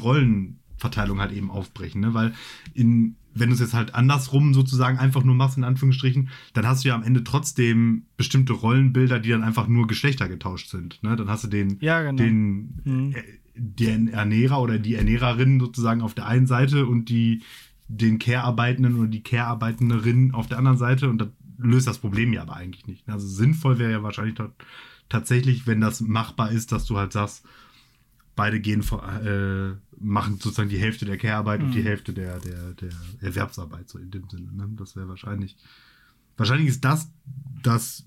[0.78, 2.14] Rollenverteilung halt eben aufbrechen, ne?
[2.14, 2.34] Weil
[2.74, 6.82] in wenn du es jetzt halt andersrum sozusagen einfach nur machst, in Anführungsstrichen, dann hast
[6.82, 11.00] du ja am Ende trotzdem bestimmte Rollenbilder, die dann einfach nur Geschlechter getauscht sind.
[11.04, 11.14] Ne?
[11.14, 12.16] Dann hast du den, ja, genau.
[12.16, 13.14] den mhm.
[13.14, 13.22] Äh,
[13.54, 17.42] den Ernährer oder die Ernährerin sozusagen auf der einen Seite und die
[17.86, 22.42] den Care-Arbeitenden oder die Care-Arbeitenderin auf der anderen Seite und das löst das Problem ja
[22.42, 23.08] aber eigentlich nicht.
[23.08, 24.36] Also sinnvoll wäre ja wahrscheinlich
[25.08, 27.44] tatsächlich, wenn das machbar ist, dass du halt sagst,
[28.38, 31.84] beide gehen äh, machen sozusagen die Hälfte der Care-Arbeit und die Mhm.
[31.84, 32.90] Hälfte der, der, der
[33.20, 34.52] Erwerbsarbeit, so in dem Sinne.
[34.52, 34.68] Ne?
[34.76, 35.56] Das wäre wahrscheinlich.
[36.36, 37.10] Wahrscheinlich ist das
[37.62, 38.04] das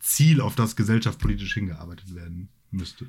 [0.00, 3.06] Ziel, auf das gesellschaftspolitisch hingearbeitet werden müsste.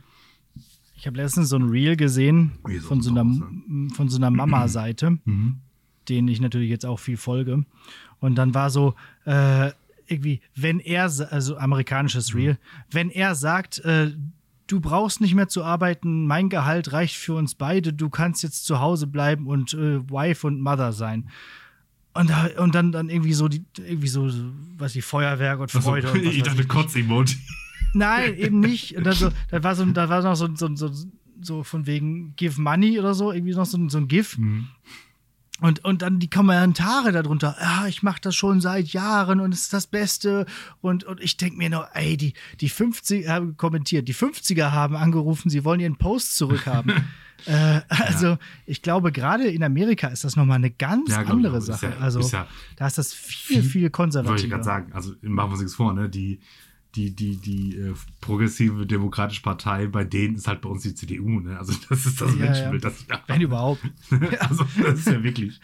[0.98, 3.24] Ich habe letztens so ein Reel gesehen so von so einer,
[3.94, 5.58] von so einer Mama-Seite, Mhm.
[6.10, 7.66] denen ich natürlich jetzt auch viel folge.
[8.20, 9.72] Und dann war so, äh,
[10.08, 12.40] irgendwie, wenn er, also amerikanisches Mhm.
[12.40, 12.58] Reel,
[12.92, 14.14] wenn er sagt, äh,
[14.68, 18.66] du brauchst nicht mehr zu arbeiten, mein Gehalt reicht für uns beide, du kannst jetzt
[18.66, 21.30] zu Hause bleiben und äh, Wife und Mother sein.
[22.14, 24.30] Und, und dann, dann irgendwie so die, irgendwie so,
[24.78, 26.12] was die Feuerwerk und Also, Freude.
[26.12, 26.66] und was ich dachte.
[26.66, 27.38] Kotz-Emoji.
[27.94, 28.96] Nein, eben nicht.
[28.98, 30.92] Und dann so, da war so, da war noch so, so, so,
[31.42, 34.38] so von wegen Give Money oder so, irgendwie noch so, so ein GIF.
[34.38, 34.68] Mhm.
[35.60, 39.62] Und, und dann die Kommentare darunter, ja, ich mache das schon seit Jahren und es
[39.62, 40.46] ist das Beste.
[40.82, 44.96] Und, und ich denke mir nur, ey, die, die 50er haben kommentiert, die 50er haben
[44.96, 46.92] angerufen, sie wollen ihren Post zurückhaben.
[47.48, 48.38] äh, also,
[48.68, 51.88] ich glaube, gerade in Amerika ist das nochmal eine ganz Ja, andere Sache.
[51.88, 52.46] ja- also, ja
[52.76, 54.48] da ist das viel, viel Wollte ich konservativer.
[54.50, 54.94] gerade sagen.
[54.94, 56.08] Also machen wir uns nichts vor, ne?
[56.08, 56.40] Die,
[56.96, 61.40] die, die, die äh, progressive Demokratische Partei, bei denen ist halt bei uns die CDU,
[61.40, 61.58] ne?
[61.60, 62.90] Also das ist das Ja, Menschenbild, ja.
[62.90, 63.82] das ich Wenn überhaupt.
[64.40, 65.60] also das ist ja wirklich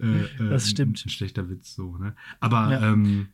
[0.00, 1.04] äh, äh, Das stimmt.
[1.04, 2.16] Ein, schlechter Witz so, ne?
[2.40, 2.92] Aber Ja.
[2.92, 3.28] ähm,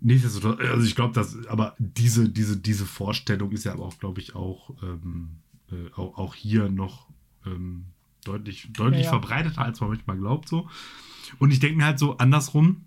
[0.00, 4.20] nichtsdestotrotz, also ich glaube, dass, aber diese, diese, diese Vorstellung ist ja aber auch, glaube
[4.20, 5.38] ich, auch, ähm,
[5.70, 7.08] äh, auch, auch hier noch
[7.46, 7.86] ähm,
[8.24, 10.68] deutlich, deutlich verbreiteter, als man manchmal glaubt so.
[11.38, 12.82] Und ich denke mir halt so andersrum,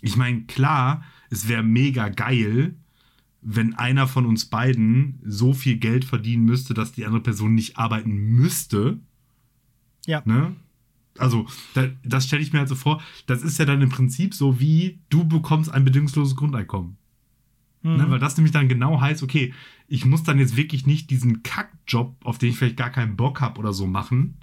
[0.00, 2.76] ich meine, klar, es wäre mega geil,
[3.42, 7.78] wenn einer von uns beiden so viel Geld verdienen müsste, dass die andere Person nicht
[7.78, 8.98] arbeiten müsste.
[10.06, 10.22] Ja.
[10.24, 10.56] Ne?
[11.18, 13.02] Also, da, das stelle ich mir halt so vor.
[13.26, 16.96] Das ist ja dann im Prinzip so wie, du bekommst ein bedingungsloses Grundeinkommen.
[17.82, 17.96] Mhm.
[17.96, 18.10] Ne?
[18.10, 19.54] Weil das nämlich dann genau heißt, okay,
[19.88, 23.40] ich muss dann jetzt wirklich nicht diesen Kackjob, auf den ich vielleicht gar keinen Bock
[23.40, 24.36] habe oder so machen.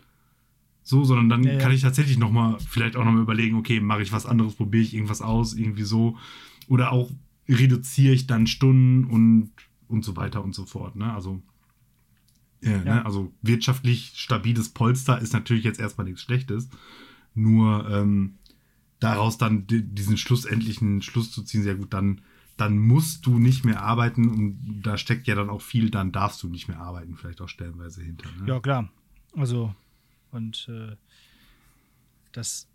[0.83, 1.59] So, sondern dann Ja, ja.
[1.59, 4.55] kann ich tatsächlich noch mal, vielleicht auch noch mal überlegen, okay, mache ich was anderes,
[4.55, 6.17] probiere ich irgendwas aus, irgendwie so.
[6.67, 7.09] Oder auch
[7.47, 9.51] reduziere ich dann Stunden und,
[9.87, 10.95] und so weiter und so fort.
[10.95, 11.13] Ne?
[11.13, 11.41] Also,
[12.61, 12.83] Ja.
[12.83, 13.05] Ne?
[13.05, 16.69] also wirtschaftlich stabiles Polster ist natürlich jetzt erstmal nichts Schlechtes.
[17.35, 18.35] Nur ähm,
[18.99, 22.21] daraus dann di- diesen schlussendlichen Schluss zu ziehen, sehr gut, dann,
[22.57, 26.41] dann musst du nicht mehr arbeiten und da steckt ja dann auch viel, dann darfst
[26.43, 28.29] du nicht mehr arbeiten, vielleicht auch stellenweise hinter.
[28.39, 28.47] Ne?
[28.47, 28.89] Ja, klar.
[29.35, 29.73] Also,
[30.33, 30.95] und äh,
[32.31, 32.67] das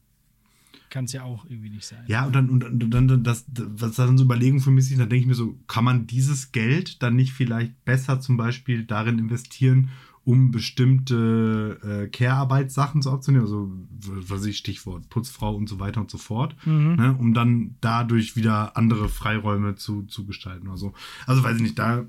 [0.91, 2.05] kann es ja auch irgendwie nicht sein.
[2.07, 5.09] Ja, und dann, und, und dann das, was dann so Überlegungen für mich sind, dann
[5.11, 9.19] denke ich mir so, kann man dieses Geld dann nicht vielleicht besser zum Beispiel darin
[9.19, 9.91] investieren,
[10.25, 16.01] um bestimmte äh, Care-Arbeitssachen so aufzunehmen, also was weiß ich, Stichwort Putzfrau und so weiter
[16.03, 16.97] und so fort, Mhm.
[16.97, 20.93] ne, um dann dadurch wieder andere Freiräume zu, zu gestalten oder so.
[21.27, 22.05] Also weiß ich nicht, da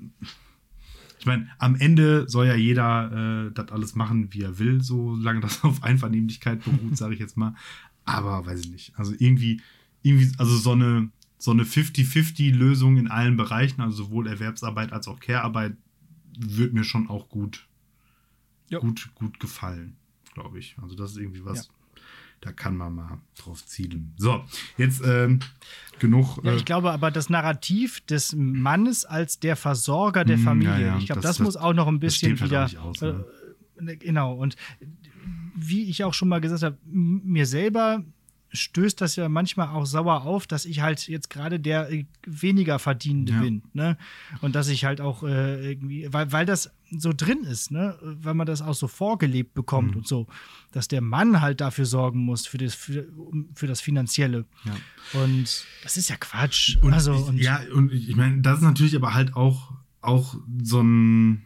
[1.20, 5.40] ich meine, am Ende soll ja jeder äh, das alles machen, wie er will, solange
[5.40, 7.54] das auf Einvernehmlichkeit beruht, sage ich jetzt mal.
[8.06, 8.92] Aber weiß ich nicht.
[8.96, 9.60] Also irgendwie,
[10.02, 15.20] irgendwie, also so eine, so eine 50-50-Lösung in allen Bereichen, also sowohl Erwerbsarbeit als auch
[15.20, 15.76] Care-Arbeit,
[16.38, 17.66] wird mir schon auch gut,
[18.70, 18.78] Ja.
[18.78, 19.96] gut, gut gefallen,
[20.32, 20.76] glaube ich.
[20.80, 21.68] Also das ist irgendwie was,
[22.40, 24.14] da kann man mal drauf zielen.
[24.16, 24.42] So,
[24.78, 25.40] jetzt ähm,
[25.98, 26.40] genug.
[26.42, 30.72] Ja, äh, ich glaube aber das Narrativ des Mannes als der Versorger der Mm, Familie,
[30.80, 32.82] ja, ja, ich glaube, das- das, das- muss auch noch ein bisschen halt wieder.
[32.82, 33.24] aus, ne?
[33.86, 34.56] äh, genau, und
[35.54, 38.02] wie ich auch schon mal gesagt habe, mir selber
[38.52, 42.78] stößt das ja manchmal auch sauer auf, dass ich halt jetzt gerade der äh, weniger
[42.78, 43.40] Verdienende Ja.
[43.40, 43.62] bin.
[43.72, 43.96] Ne?
[44.40, 47.96] Und dass ich halt auch äh, irgendwie, weil, weil das so drin ist, ne?
[48.02, 49.96] weil man das auch so vorgelebt bekommt Mhm.
[49.98, 50.26] und so,
[50.72, 53.06] dass der Mann halt dafür sorgen muss, für das, für,
[53.54, 54.44] für das Finanzielle.
[54.64, 55.20] Ja.
[55.22, 56.76] Und das ist ja Quatsch.
[56.82, 60.34] Und also, ich, und ja, und ich meine, das ist natürlich aber halt auch, auch
[60.62, 61.42] so ein.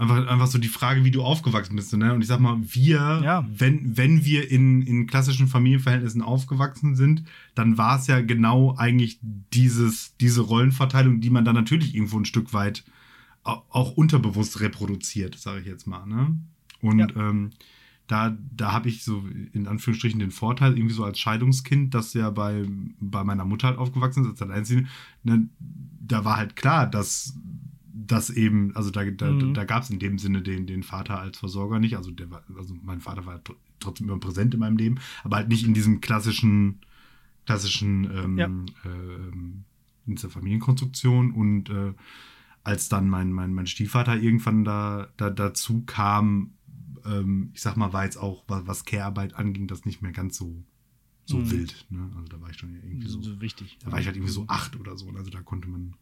[0.00, 1.94] Einfach, einfach so die Frage, wie du aufgewachsen bist.
[1.94, 2.14] Ne?
[2.14, 3.46] Und ich sag mal, wir, Ja.
[3.54, 7.24] wenn, wenn wir in, in klassischen Familienverhältnissen aufgewachsen sind,
[7.54, 12.24] dann war es ja genau eigentlich dieses, diese Rollenverteilung, die man dann natürlich irgendwo ein
[12.24, 12.82] Stück weit
[13.44, 16.06] au- auch unterbewusst reproduziert, sage ich jetzt mal.
[16.06, 16.34] Ne?
[16.80, 17.08] Und Ja.
[17.16, 17.50] ähm,
[18.06, 19.22] da, da habe ich so
[19.52, 22.64] in Anführungsstrichen den Vorteil, irgendwie so als Scheidungskind, das ja bei,
[23.00, 24.88] bei meiner Mutter halt aufgewachsen ist, als Alleinziehende,
[25.24, 25.48] ne,
[26.00, 27.34] da war halt klar, dass
[28.06, 29.54] das eben, also da, da, Mhm.
[29.54, 31.96] da gab es in dem Sinne den, den Vater als Versorger nicht.
[31.96, 35.36] Also, der war, also mein Vater war tr- trotzdem immer präsent in meinem Leben, aber
[35.36, 36.80] halt nicht in diesem klassischen,
[37.46, 38.46] klassischen ähm, Ja.
[38.84, 39.64] ähm,
[40.06, 41.32] in dieser Familienkonstruktion.
[41.32, 41.94] Und äh,
[42.64, 46.52] als dann mein, mein, mein Stiefvater irgendwann da, da dazu kam,
[47.04, 50.36] ähm, ich sag mal, war jetzt auch, was, was Care-Arbeit anging, das nicht mehr ganz
[50.36, 50.62] so,
[51.24, 51.50] so Mhm.
[51.50, 51.86] wild.
[51.90, 52.10] Ne?
[52.16, 53.78] Also da war ich schon ja irgendwie so, so, so wichtig.
[53.84, 55.08] da war ich halt irgendwie so acht oder so.
[55.10, 55.94] Also da konnte man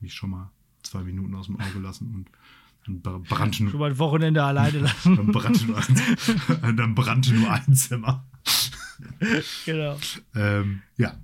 [0.00, 0.50] mich schon mal
[0.82, 2.30] zwei Minuten aus dem Auge lassen und
[2.86, 5.16] Dann br- brannte nur, Schon mal ein Wochenende alleine lassen.
[5.16, 8.26] dann brannte nur, ein, dann brannte nur ein Zimmer.
[9.64, 9.98] genau.
[10.34, 11.16] Ähm, ja,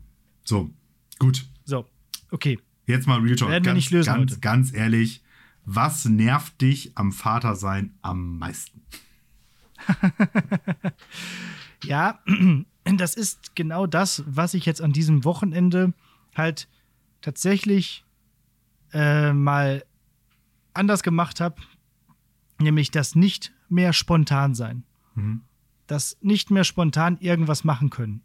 [0.45, 0.71] so,
[1.19, 1.47] gut.
[1.65, 1.87] So,
[2.31, 2.59] okay.
[2.87, 3.49] Jetzt mal Real Talk.
[3.51, 4.41] Werden wir ganz, nicht lösen ganz, heute.
[4.41, 5.23] ganz ehrlich,
[5.65, 8.83] was nervt dich am Vatersein am meisten?
[11.85, 12.21] Ja,
[12.85, 15.93] das ist genau das, was ich jetzt an diesem Wochenende
[16.35, 16.69] halt
[17.21, 18.05] tatsächlich
[18.93, 19.85] äh, mal
[20.75, 21.57] anders gemacht habe,
[22.59, 24.85] nämlich das nicht mehr spontan sein.
[25.15, 25.43] Mhm.
[25.87, 28.23] Das nicht mehr spontan irgendwas machen können.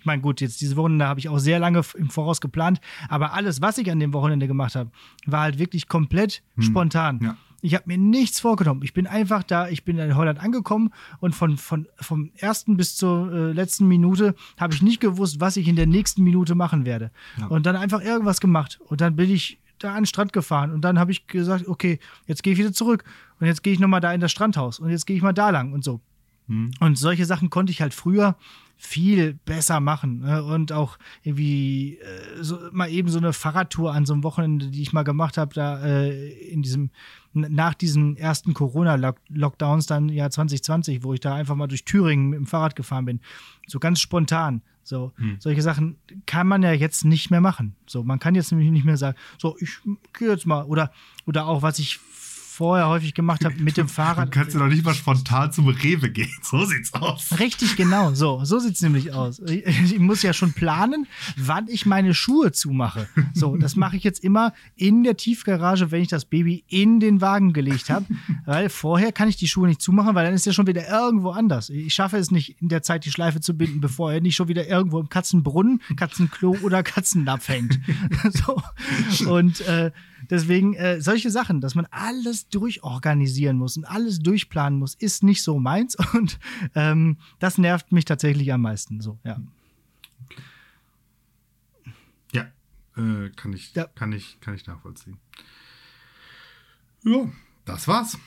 [0.00, 3.32] Ich meine, gut, jetzt diese Wochenende habe ich auch sehr lange im Voraus geplant, aber
[3.32, 4.90] alles, was ich an dem Wochenende gemacht habe,
[5.26, 7.20] war halt wirklich komplett spontan.
[7.22, 7.36] Ja.
[7.60, 8.82] Ich habe mir nichts vorgenommen.
[8.82, 12.96] Ich bin einfach da, ich bin in Holland angekommen und von, von vom ersten bis
[12.96, 16.84] zur äh, letzten Minute habe ich nicht gewusst, was ich in der nächsten Minute machen
[16.84, 17.10] werde.
[17.38, 17.46] Ja.
[17.46, 18.78] Und dann einfach irgendwas gemacht.
[18.86, 21.98] Und dann bin ich da an den Strand gefahren und dann habe ich gesagt, okay,
[22.26, 23.04] jetzt gehe ich wieder zurück
[23.40, 25.50] und jetzt gehe ich nochmal da in das Strandhaus und jetzt gehe ich mal da
[25.50, 26.00] lang und so.
[26.48, 26.72] Mhm.
[26.80, 28.36] Und solche Sachen konnte ich halt früher
[28.78, 30.20] viel besser machen.
[30.20, 30.42] Ne?
[30.44, 34.80] Und auch irgendwie äh, so, mal eben so eine Fahrradtour an so einem Wochenende, die
[34.80, 36.90] ich mal gemacht habe, da äh, in diesem,
[37.32, 42.38] nach diesen ersten Corona-Lockdowns dann Jahr 2020, wo ich da einfach mal durch Thüringen mit
[42.38, 43.20] dem Fahrrad gefahren bin.
[43.66, 44.62] So ganz spontan.
[44.84, 47.76] So, solche Sachen kann man ja jetzt nicht mehr machen.
[47.86, 49.80] So, man kann jetzt nämlich nicht mehr sagen, so, ich
[50.14, 50.64] gehe jetzt mal.
[50.64, 50.92] Oder,
[51.26, 52.00] oder auch, was ich
[52.58, 54.32] vorher häufig gemacht habe, mit dem Du Fahrrad.
[54.32, 56.28] kannst ja noch nicht mal spontan zum Rewe gehen.
[56.42, 57.38] So sieht's aus.
[57.38, 58.14] Richtig, genau.
[58.14, 59.38] So, so sieht's nämlich aus.
[59.40, 61.06] Ich, ich muss ja schon planen,
[61.36, 63.06] wann ich meine Schuhe zumache.
[63.34, 67.20] So, das mache ich jetzt immer in der Tiefgarage, wenn ich das Baby in den
[67.20, 68.06] Wagen gelegt habe.
[68.46, 71.30] Weil vorher kann ich die Schuhe nicht zumachen, weil dann ist er schon wieder irgendwo
[71.30, 71.70] anders.
[71.70, 74.48] Ich schaffe es nicht, in der Zeit die Schleife zu binden, bevor er nicht schon
[74.48, 77.78] wieder irgendwo im Katzenbrunnen, Katzenklo oder Katzennapf hängt.
[78.30, 79.30] so.
[79.30, 79.90] Und äh,
[80.30, 85.42] deswegen äh, solche Sachen, dass man alles durchorganisieren muss und alles durchplanen muss, ist nicht
[85.42, 85.96] so meins.
[86.14, 86.38] Und
[86.74, 89.00] ähm, das nervt mich tatsächlich am meisten.
[89.00, 89.40] So, ja.
[92.32, 92.42] Ja,
[92.96, 93.86] äh, kann, ich, Ja.
[93.86, 95.18] Kann, ich, kann ich nachvollziehen.
[97.04, 97.30] Ja,
[97.64, 98.18] das war's.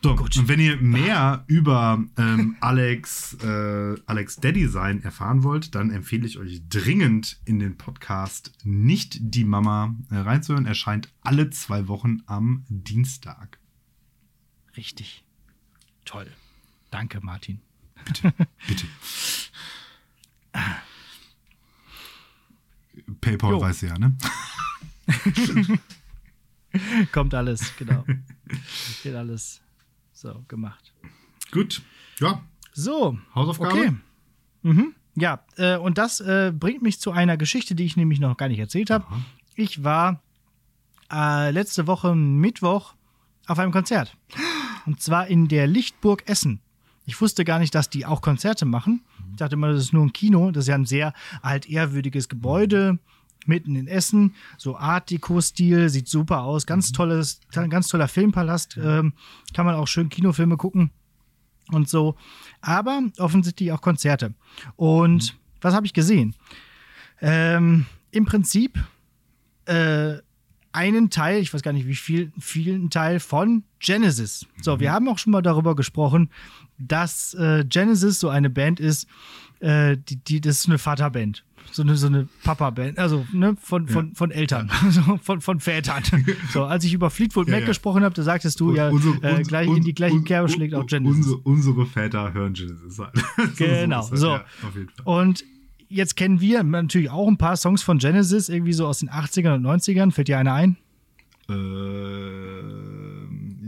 [0.00, 5.90] So, und wenn ihr mehr über ähm, Alex, äh, Alex Daddy sein erfahren wollt, dann
[5.90, 10.66] empfehle ich euch dringend in den Podcast Nicht die Mama äh, reinzuhören.
[10.66, 13.58] Erscheint alle zwei Wochen am Dienstag.
[14.76, 15.24] Richtig.
[16.04, 16.28] Toll.
[16.92, 17.60] Danke, Martin.
[18.68, 18.86] Bitte.
[23.20, 23.60] PayPal Jo.
[23.60, 24.16] weiß ja, ne?
[27.12, 28.04] Kommt alles, genau.
[29.02, 29.60] Wird alles
[30.20, 30.92] so gemacht.
[31.52, 31.82] Gut.
[32.18, 32.42] Ja,
[32.72, 33.16] So.
[33.34, 33.72] Hausaufgabe?
[33.72, 33.92] Okay.
[34.62, 34.94] Mhm.
[35.14, 38.48] Ja, äh, und das äh, bringt mich zu einer Geschichte, die ich nämlich noch gar
[38.48, 39.04] nicht erzählt habe.
[39.54, 40.20] Ich war
[41.12, 42.94] äh, letzte Woche Mittwoch
[43.46, 44.16] auf einem Konzert.
[44.86, 46.60] Und zwar in der Lichtburg Essen.
[47.06, 49.02] Ich wusste gar nicht, dass die auch Konzerte machen.
[49.30, 50.50] Ich dachte immer, das ist nur ein Kino.
[50.50, 52.98] Das ist ja ein sehr altehrwürdiges Gebäude
[53.46, 54.34] mitten in Essen.
[54.56, 56.66] So Art Deco-Stil, sieht super aus.
[56.66, 58.76] Ganz tolles, ganz toller Filmpalast.
[58.76, 59.12] Ähm,
[59.54, 60.90] kann man auch schön Kinofilme gucken
[61.72, 62.16] und so.
[62.60, 64.34] Aber offensichtlich auch Konzerte.
[64.76, 66.34] Und was habe ich gesehen?
[67.20, 68.78] Ähm, Im Prinzip
[69.66, 70.18] äh,
[70.72, 74.46] einen Teil, ich weiß gar nicht wie viel, vielen Teil von Genesis.
[74.60, 76.30] So, wir haben auch schon mal darüber gesprochen,
[76.78, 79.08] dass äh, Genesis so eine Band ist,
[79.60, 81.44] äh, die, die, das ist eine Vaterband.
[81.70, 86.02] So eine, so eine Papa-Band, also ne, von, von, von Eltern, so, von, von Vätern.
[86.52, 87.66] So, als ich über Fleetwood Ja, Mac ja.
[87.66, 90.48] gesprochen habe, da sagtest du ja, Unsere- äh, gleich uns- in die gleichen un- Kerbe
[90.48, 91.16] schlägt auch Genesis.
[91.26, 93.12] Unsere, unsere Väter hören Genesis halt.
[93.36, 94.28] So Genau, das, so.
[94.28, 94.86] Ja, Fall.
[95.04, 95.44] Und
[95.88, 99.54] jetzt kennen wir natürlich auch ein paar Songs von Genesis, irgendwie so aus den 80ern
[99.56, 100.10] und 90ern.
[100.12, 100.76] Fällt dir einer ein?
[101.50, 101.54] Äh,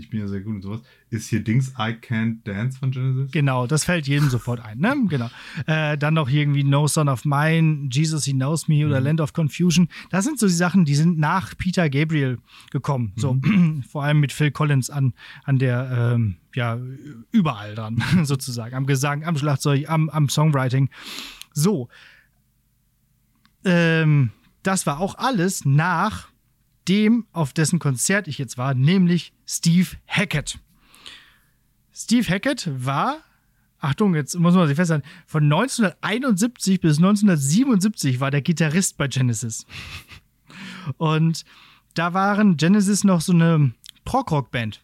[0.00, 0.80] ich bin ja sehr gut in sowas.
[1.10, 3.30] Ist hier Dings I Can't Dance von Genesis?
[3.30, 4.94] Genau, das fällt jedem sofort ein, ne?
[5.08, 5.28] Genau.
[5.66, 9.32] Äh, dann noch irgendwie No Son of Mine, Jesus He Knows Me oder Land of
[9.32, 9.88] Confusion.
[10.10, 12.38] Das sind so die Sachen, die sind nach Peter Gabriel
[12.70, 13.12] gekommen.
[13.16, 13.38] So,
[13.88, 15.12] vor allem mit Phil Collins an,
[15.44, 16.78] an der, ähm, ja,
[17.30, 18.74] überall dran, sozusagen.
[18.74, 20.88] Am Gesang, am Schlagzeug, am, am Songwriting.
[21.52, 21.88] So.
[23.64, 24.30] Ähm,
[24.62, 26.30] das war auch alles nach
[26.88, 30.60] dem, auf dessen Konzert ich jetzt war, nämlich Steve Hackett.
[31.92, 33.18] Steve Hackett war,
[33.80, 39.66] Achtung, jetzt muss man sich festhalten, von 1971 bis 1977 war der Gitarrist bei Genesis.
[40.98, 41.44] Und
[41.94, 43.72] da waren Genesis noch so eine
[44.04, 44.82] Prog-Rock-Band.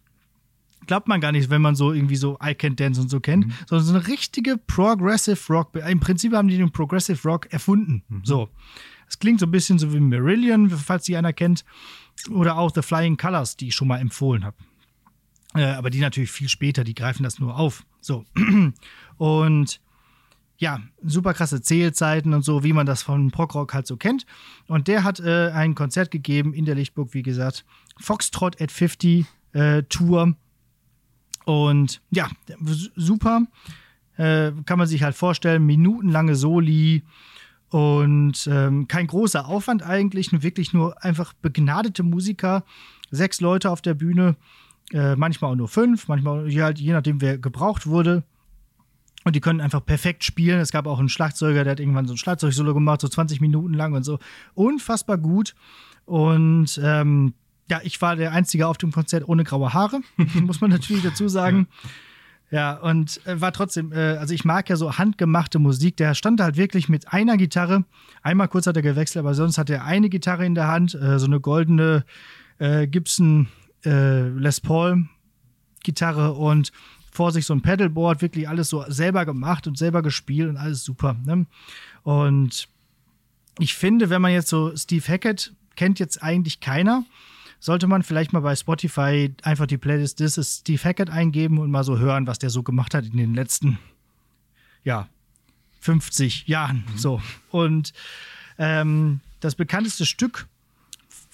[0.89, 3.53] Glaubt man gar nicht, wenn man so irgendwie so I Can't Dance und so kennt,
[3.69, 5.77] sondern so eine richtige Progressive Rock.
[5.77, 8.03] Im Prinzip haben die den Progressive Rock erfunden.
[8.25, 8.49] So.
[9.09, 11.64] Es klingt so ein bisschen so wie Marillion, falls die einer kennt.
[12.31, 14.57] Oder auch The Flying Colors, die ich schon mal empfohlen habe.
[15.55, 17.85] Äh, aber die natürlich viel später, die greifen das nur auf.
[18.01, 18.25] So.
[19.17, 19.81] Und
[20.59, 24.25] ja, super krasse Zählzeiten und so, wie man das von Prog-Rock halt so kennt.
[24.67, 27.67] Und der hat äh, ein Konzert gegeben in der Lichtburg, wie gesagt,
[27.99, 30.35] Foxtrot at 50 äh, Tour.
[31.45, 32.31] Und ja,
[32.97, 33.43] super.
[34.17, 37.05] Äh, kann man sich halt vorstellen, minutenlange Soli
[37.71, 42.64] und ähm, kein großer Aufwand eigentlich, wirklich nur einfach begnadete Musiker,
[43.11, 44.37] sechs Leute auf der Bühne,
[44.93, 48.23] äh, manchmal auch nur fünf, manchmal halt, je nachdem, wer gebraucht wurde.
[49.25, 50.61] Und die können einfach perfekt spielen.
[50.61, 53.75] Es gab auch einen Schlagzeuger, der hat irgendwann so ein Schlagzeugsolo gemacht, so 20 Minuten
[53.75, 54.21] lang und so.
[54.55, 55.57] Unfassbar gut.
[56.05, 57.35] Und ähm,
[57.69, 60.01] ja, ich war der Einzige auf dem Konzert ohne graue Haare,
[60.35, 61.67] muss man natürlich dazu sagen.
[61.83, 61.91] Ja,
[62.81, 65.97] und äh, war trotzdem, äh, also ich mag ja so handgemachte Musik.
[65.97, 67.85] Der stand halt wirklich mit einer Gitarre.
[68.23, 71.19] Einmal kurz hat er gewechselt, aber sonst hat er eine Gitarre in der Hand, äh,
[71.19, 72.05] so eine goldene
[72.59, 73.49] äh, Gibson
[73.85, 75.09] äh, Les Paul
[75.83, 76.73] Gitarre und
[77.11, 80.85] vor sich so ein Pedalboard, wirklich alles so selber gemacht und selber gespielt und alles
[80.85, 81.17] super.
[81.25, 81.47] Ne?
[82.03, 82.69] Und
[83.59, 87.05] ich finde, wenn man jetzt so Steve Hackett kennt jetzt eigentlich keiner,
[87.59, 91.71] sollte man vielleicht mal bei Spotify einfach die Playlist This is Steve Hackett eingeben und
[91.71, 93.79] mal so hören, was der so gemacht hat in den letzten,
[94.85, 95.09] ja,
[95.81, 96.85] 50 Jahren.
[96.93, 96.99] Mhm.
[96.99, 97.23] So.
[97.51, 97.93] Und
[98.59, 100.47] ähm, das bekannteste Stück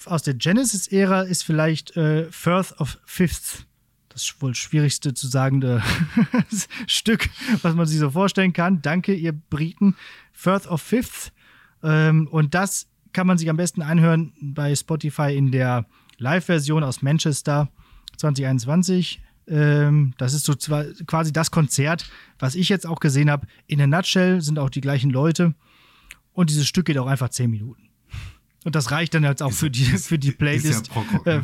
[0.05, 3.65] aus der Genesis-Ära ist vielleicht äh, Firth of Fifths
[4.13, 5.81] das wohl schwierigste zu sagende
[6.87, 7.29] Stück,
[7.61, 8.81] was man sich so vorstellen kann.
[8.81, 9.95] Danke, ihr Briten.
[10.31, 11.33] Firth of Fifth.
[11.81, 15.85] Ähm, und das kann man sich am besten anhören bei Spotify in der
[16.17, 17.69] Live-Version aus Manchester
[18.17, 19.21] 2021.
[19.47, 20.53] Ähm, das ist so
[21.05, 22.09] quasi das Konzert,
[22.39, 23.47] was ich jetzt auch gesehen habe.
[23.67, 25.53] In der Nutshell sind auch die gleichen Leute.
[26.33, 27.89] Und dieses Stück geht auch einfach 10 Minuten.
[28.63, 30.87] Und das reicht dann jetzt auch ist, für, die, für die Playlist.
[30.87, 31.41] Ist ja äh,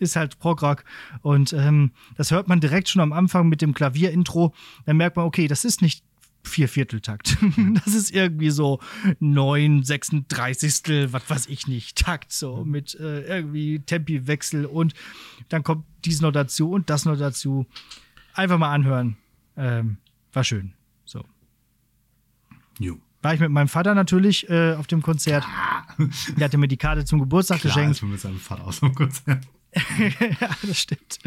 [0.00, 0.84] ist halt Prog-Rock.
[1.22, 4.54] Und ähm, das hört man direkt schon am Anfang mit dem Klavierintro.
[4.86, 6.04] Dann merkt man, okay, das ist nicht
[6.42, 7.36] vier Vierteltakt.
[7.84, 8.80] Das ist irgendwie so
[9.18, 14.94] neun, sechsunddreißigstel, was weiß ich nicht, Takt, so mit äh, irgendwie Tempiwechsel und
[15.48, 17.66] dann kommt dies noch dazu und das noch dazu.
[18.34, 19.16] Einfach mal anhören.
[19.56, 19.98] Ähm,
[20.32, 20.72] war schön.
[21.04, 21.24] So.
[22.78, 22.98] Jo.
[23.22, 25.44] War ich mit meinem Vater natürlich äh, auf dem Konzert.
[26.36, 27.96] Der hatte mir die Karte zum Geburtstag Klar geschenkt.
[27.96, 29.46] Ist mit seinem Vater aus dem Konzert.
[30.40, 31.18] ja, das stimmt.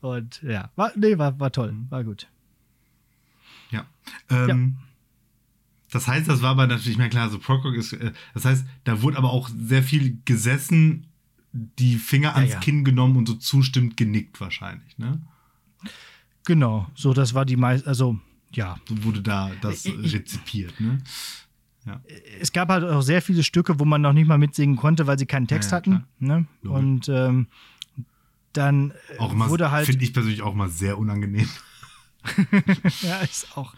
[0.00, 2.28] Und ja, war, nee, war, war toll, war gut.
[3.70, 3.86] Ja.
[4.28, 4.86] Ähm, ja.
[5.92, 9.02] Das heißt, das war aber natürlich, mehr klar, so Prog ist, äh, das heißt, da
[9.02, 11.06] wurde aber auch sehr viel gesessen,
[11.52, 12.60] die Finger ans ja, ja.
[12.60, 15.20] Kinn genommen und so zustimmt genickt wahrscheinlich, ne?
[16.44, 18.18] Genau, so das war die meiste, also
[18.52, 18.76] ja.
[18.88, 21.02] So wurde da das ich, rezipiert, ne?
[21.86, 22.00] Ja.
[22.38, 25.18] Es gab halt auch sehr viele Stücke, wo man noch nicht mal mitsingen konnte, weil
[25.18, 26.04] sie keinen Text hatten.
[26.18, 26.46] Ne?
[26.62, 27.46] Und ähm,
[28.52, 29.86] dann äh, auch mal, wurde halt.
[29.86, 31.48] Finde ich persönlich auch mal sehr unangenehm.
[33.02, 33.74] ja, ist auch.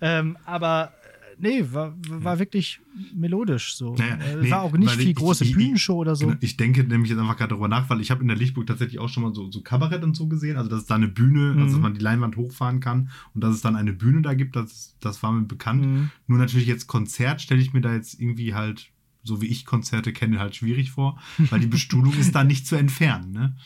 [0.00, 2.80] Ähm, aber äh, nee, war, war wirklich
[3.14, 3.94] melodisch so.
[3.94, 6.26] Naja, äh, nee, war auch nicht viel ich, große ich, Bühnenshow oder so.
[6.26, 8.66] Genau, ich denke nämlich jetzt einfach gerade darüber nach, weil ich habe in der Lichtburg
[8.66, 10.56] tatsächlich auch schon mal so, so Kabarett und so gesehen.
[10.56, 11.62] Also, dass es da eine Bühne, mhm.
[11.62, 14.56] also dass man die Leinwand hochfahren kann und dass es dann eine Bühne da gibt,
[14.56, 15.84] das, das war mir bekannt.
[15.84, 16.10] Mhm.
[16.26, 18.90] Nur natürlich jetzt Konzert stelle ich mir da jetzt irgendwie halt,
[19.22, 21.18] so wie ich Konzerte kenne, halt schwierig vor,
[21.50, 23.56] weil die Bestuhlung ist da nicht zu entfernen, ne?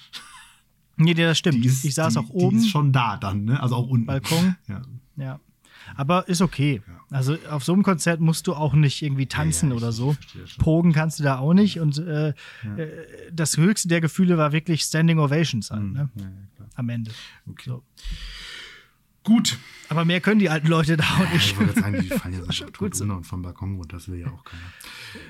[0.97, 1.65] Nee, das stimmt.
[1.65, 2.59] Ist, ich saß die, auch oben.
[2.59, 3.63] Die ist schon da dann, ne?
[3.63, 4.07] Also auch unten.
[4.07, 4.57] Balkon.
[4.69, 4.83] Ja.
[5.17, 5.41] ja.
[5.97, 6.83] Aber ist okay.
[6.87, 6.95] Ja.
[7.11, 10.17] Also auf so einem Konzert musst du auch nicht irgendwie tanzen ja, ja, oder so.
[10.59, 11.79] Pogen kannst du da auch nicht.
[11.79, 12.35] Und äh, äh,
[13.33, 16.09] das höchste der Gefühle war wirklich Standing Ovations halt, ne?
[16.75, 17.11] Am Ende.
[17.49, 17.71] Okay.
[17.71, 17.83] So.
[19.25, 19.59] Gut.
[19.89, 21.59] Aber mehr können die alten Leute da auch nicht.
[21.59, 24.21] Ja, ich sagen, die fallen ja so gut runter und vom Balkon und das will
[24.21, 24.63] ja auch keiner.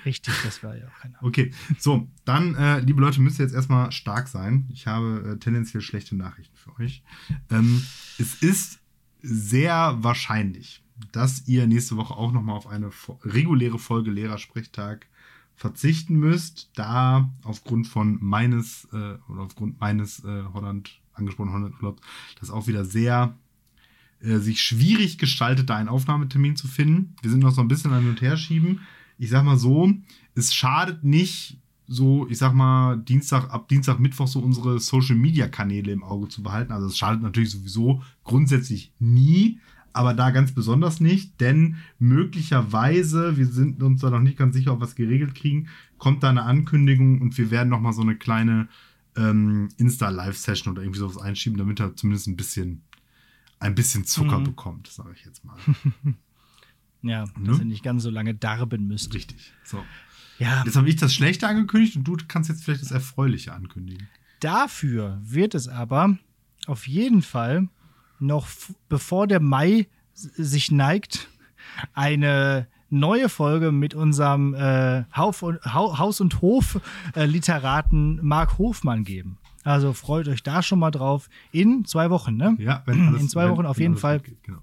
[0.05, 1.19] Richtig, das war ja auch keiner.
[1.23, 4.69] Okay, so, dann, äh, liebe Leute, müsst ihr jetzt erstmal stark sein.
[4.73, 7.03] Ich habe äh, tendenziell schlechte Nachrichten für euch.
[7.51, 7.85] Ähm,
[8.19, 8.81] es ist
[9.23, 10.83] sehr wahrscheinlich,
[11.13, 12.91] dass ihr nächste Woche auch nochmal auf eine
[13.23, 15.07] reguläre Folge Lehrersprechtag
[15.57, 22.03] verzichten müsst, da aufgrund von meines äh, oder aufgrund meines äh, Holland angesprochenen Holland Urlaubs
[22.41, 23.37] das auch wieder sehr
[24.25, 27.15] äh, sich schwierig gestaltet, da einen Aufnahmetermin zu finden.
[27.23, 28.81] Wir sind noch so ein bisschen an und her schieben.
[29.19, 29.93] Ich sag mal so,
[30.35, 35.49] es schadet nicht, so, ich sag mal, Dienstag, ab Dienstag, Mittwoch so unsere Social Media
[35.49, 36.73] Kanäle im Auge zu behalten.
[36.73, 39.61] Also es schadet natürlich sowieso grundsätzlich nie,
[39.93, 44.73] aber da ganz besonders nicht, denn möglicherweise, wir sind uns da noch nicht ganz sicher,
[44.73, 45.69] ob wir es geregelt kriegen,
[45.99, 48.69] kommt da eine Ankündigung und wir werden nochmal so eine kleine
[49.17, 52.83] ähm, Insta-Live-Session oder irgendwie sowas einschieben, damit er zumindest ein bisschen
[53.59, 54.45] ein bisschen Zucker mhm.
[54.45, 55.57] bekommt, sage ich jetzt mal.
[57.03, 57.33] ja, ne?
[57.47, 59.15] dass ihr nicht ganz so lange darben müsst.
[59.15, 59.53] Richtig.
[59.65, 59.83] So.
[60.39, 60.63] Ja.
[60.65, 64.09] Jetzt habe ich das Schlechte angekündigt und du kannst jetzt vielleicht das Erfreuliche ankündigen.
[64.41, 66.19] Dafür wird es aber
[66.67, 67.69] auf jeden Fall
[68.19, 68.49] noch
[68.89, 71.29] bevor der Mai sich neigt,
[71.93, 79.39] eine neue Folge mit unserem äh, Haus- und Hof-Literaten Marc Hofmann geben.
[79.65, 81.29] Also freut euch da schon mal drauf.
[81.51, 82.55] In zwei Wochen, ne?
[82.59, 84.59] Ja, wenn alles, In zwei Wochen auf jeden Fall geht, genau.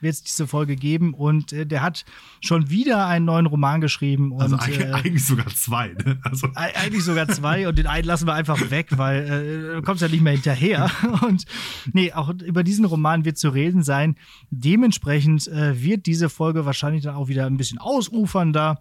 [0.00, 1.14] wird es diese Folge geben.
[1.14, 2.04] Und äh, der hat
[2.40, 4.30] schon wieder einen neuen Roman geschrieben.
[4.30, 5.88] Und, Also eigentlich, äh, eigentlich sogar zwei.
[5.88, 6.18] Ne?
[6.22, 9.24] Also, Eig- Eigentlich sogar zwei und den einen lassen wir einfach weg, weil
[9.72, 10.88] äh, du kommst ja nicht mehr hinterher.
[11.26, 11.44] Und
[11.92, 14.14] nee, auch über diesen Roman wird zu reden sein.
[14.50, 18.80] Dementsprechend äh, wird diese Folge wahrscheinlich dann auch wieder ein bisschen ausufernder.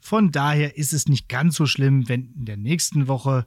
[0.00, 3.46] Von daher ist es nicht ganz so schlimm, wenn in der nächsten Woche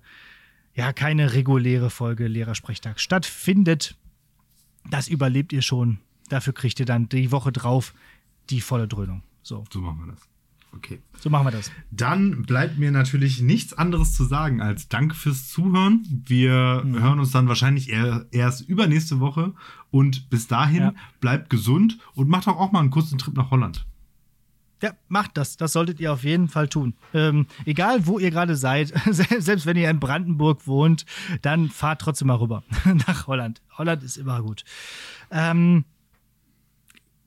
[0.76, 3.95] ja keine reguläre Folge Lehrersprechtag stattfindet.
[4.89, 5.99] Das überlebt ihr schon.
[6.30, 7.93] Dafür kriegt ihr dann die Woche drauf
[8.49, 9.24] die volle Dröhnung.
[9.41, 10.21] So, so machen wir das.
[10.76, 10.99] Okay.
[11.19, 11.71] so machen wir das.
[11.91, 16.24] Dann bleibt mir natürlich nichts anderes zu sagen als Danke fürs Zuhören.
[16.26, 16.51] Wir
[16.84, 19.53] hören uns dann wahrscheinlich eher, erst übernächste Woche.
[19.91, 20.93] Und bis dahin Ja.
[21.21, 23.86] bleibt gesund und macht doch auch mal einen kurzen Trip nach Holland.
[24.84, 25.55] Ja, macht das.
[25.55, 26.93] Das solltet ihr auf jeden Fall tun.
[27.13, 31.05] Ähm, egal, wo ihr gerade seid, selbst wenn ihr in Brandenburg wohnt,
[31.41, 32.63] dann fahrt trotzdem mal rüber
[33.07, 33.61] nach Holland.
[33.77, 34.65] Holland ist immer gut.
[35.31, 35.86] Ähm,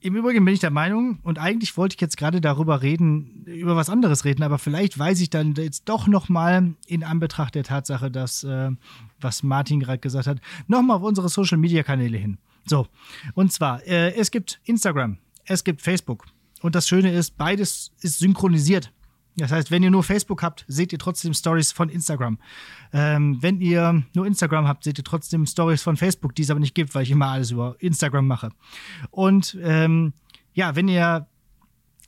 [0.01, 3.75] Im Übrigen bin ich der Meinung, und eigentlich wollte ich jetzt gerade darüber reden, über
[3.75, 7.65] was anderes reden, aber vielleicht weiß ich dann jetzt doch noch mal in Anbetracht der
[7.65, 8.71] Tatsache, dass, äh,
[9.19, 12.37] was Martin gerade gesagt hat, noch mal auf unsere Social-Media-Kanäle hin.
[12.67, 12.87] So,
[13.33, 16.27] und zwar, äh, es gibt Instagram, es gibt Facebook.
[16.63, 18.93] Und das Schöne ist, beides ist synchronisiert.
[19.37, 22.39] Das heißt, wenn ihr nur Facebook habt, seht ihr trotzdem Stories von Instagram.
[22.93, 26.61] Ähm, wenn ihr nur Instagram habt, seht ihr trotzdem Stories von Facebook, die es aber
[26.61, 28.49] nicht gibt, weil ich immer alles über Instagram mache.
[29.11, 30.15] Und ähm,
[30.55, 31.27] ja, wenn ihr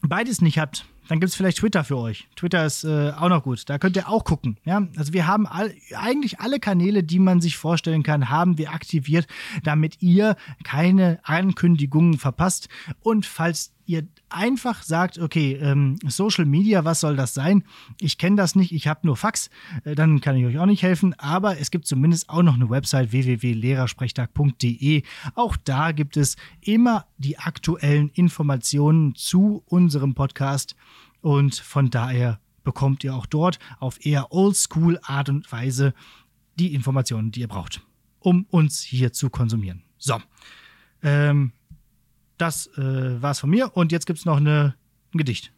[0.00, 2.28] beides nicht habt, dann gibt es vielleicht Twitter für euch.
[2.36, 3.68] Twitter ist äh, auch noch gut.
[3.68, 4.58] Da könnt ihr auch gucken.
[4.64, 4.86] Ja?
[4.96, 9.26] Also wir haben all, eigentlich alle Kanäle, die man sich vorstellen kann, haben wir aktiviert,
[9.62, 12.68] damit ihr keine Ankündigungen verpasst.
[13.00, 17.64] Und falls ihr einfach sagt, okay, ähm, Social Media, was soll das sein?
[17.98, 19.48] Ich kenne das nicht, ich habe nur Fax,
[19.84, 21.14] äh, dann kann ich euch auch nicht helfen.
[21.18, 25.02] Aber es gibt zumindest auch noch eine Website www.lehrersprechtag.de.
[25.34, 30.76] Auch da gibt es immer die aktuellen Informationen zu unserem Podcast.
[31.22, 35.94] Und von daher bekommt ihr auch dort auf eher oldschool Art und Weise
[36.58, 37.80] die Informationen, die ihr braucht,
[38.20, 39.82] um uns hier zu konsumieren.
[39.96, 40.20] So.
[41.02, 41.52] Ähm,
[42.38, 43.76] das äh, war's von mir.
[43.76, 44.74] Und jetzt gibt's noch eine,
[45.12, 45.52] ein Gedicht.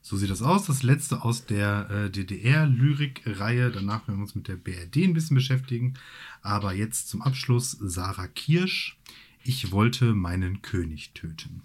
[0.00, 0.66] So sieht das aus.
[0.66, 3.70] Das letzte aus der äh, DDR-Lyrik-Reihe.
[3.70, 5.94] Danach werden wir uns mit der BRD ein bisschen beschäftigen.
[6.42, 8.98] Aber jetzt zum Abschluss Sarah Kirsch.
[9.42, 11.62] Ich wollte meinen König töten.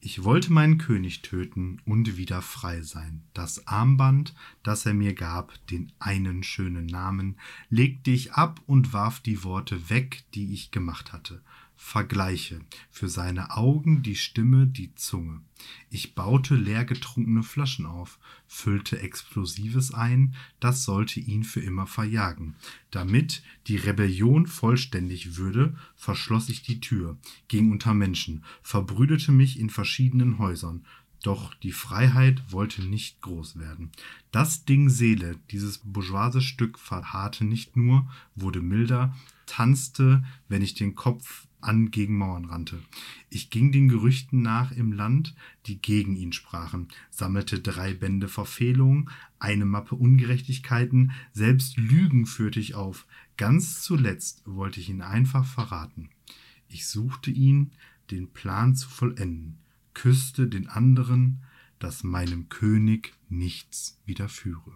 [0.00, 3.22] Ich wollte meinen König töten und wieder frei sein.
[3.34, 7.36] Das Armband, das er mir gab, den einen schönen Namen,
[7.68, 11.42] legte ich ab und warf die Worte weg, die ich gemacht hatte.
[11.80, 12.60] Vergleiche,
[12.90, 15.40] für seine Augen die Stimme, die Zunge.
[15.90, 18.18] Ich baute leergetrunkene Flaschen auf,
[18.48, 22.56] füllte Explosives ein, das sollte ihn für immer verjagen.
[22.90, 27.16] Damit die Rebellion vollständig würde, verschloss ich die Tür,
[27.46, 30.84] ging unter Menschen, verbrüdete mich in verschiedenen Häusern,
[31.22, 33.92] doch die Freiheit wollte nicht groß werden.
[34.32, 39.16] Das Ding Seele, dieses bourgeoise Stück verharrte nicht nur, wurde milder,
[39.46, 42.82] tanzte, wenn ich den Kopf an gegen Mauern rannte.
[43.30, 45.34] Ich ging den Gerüchten nach im Land,
[45.66, 52.74] die gegen ihn sprachen, sammelte drei Bände Verfehlungen, eine Mappe Ungerechtigkeiten, selbst Lügen führte ich
[52.74, 53.06] auf.
[53.36, 56.10] Ganz zuletzt wollte ich ihn einfach verraten.
[56.68, 57.72] Ich suchte ihn,
[58.10, 59.58] den Plan zu vollenden,
[59.94, 61.42] küsste den anderen,
[61.78, 64.72] dass meinem König nichts widerführe.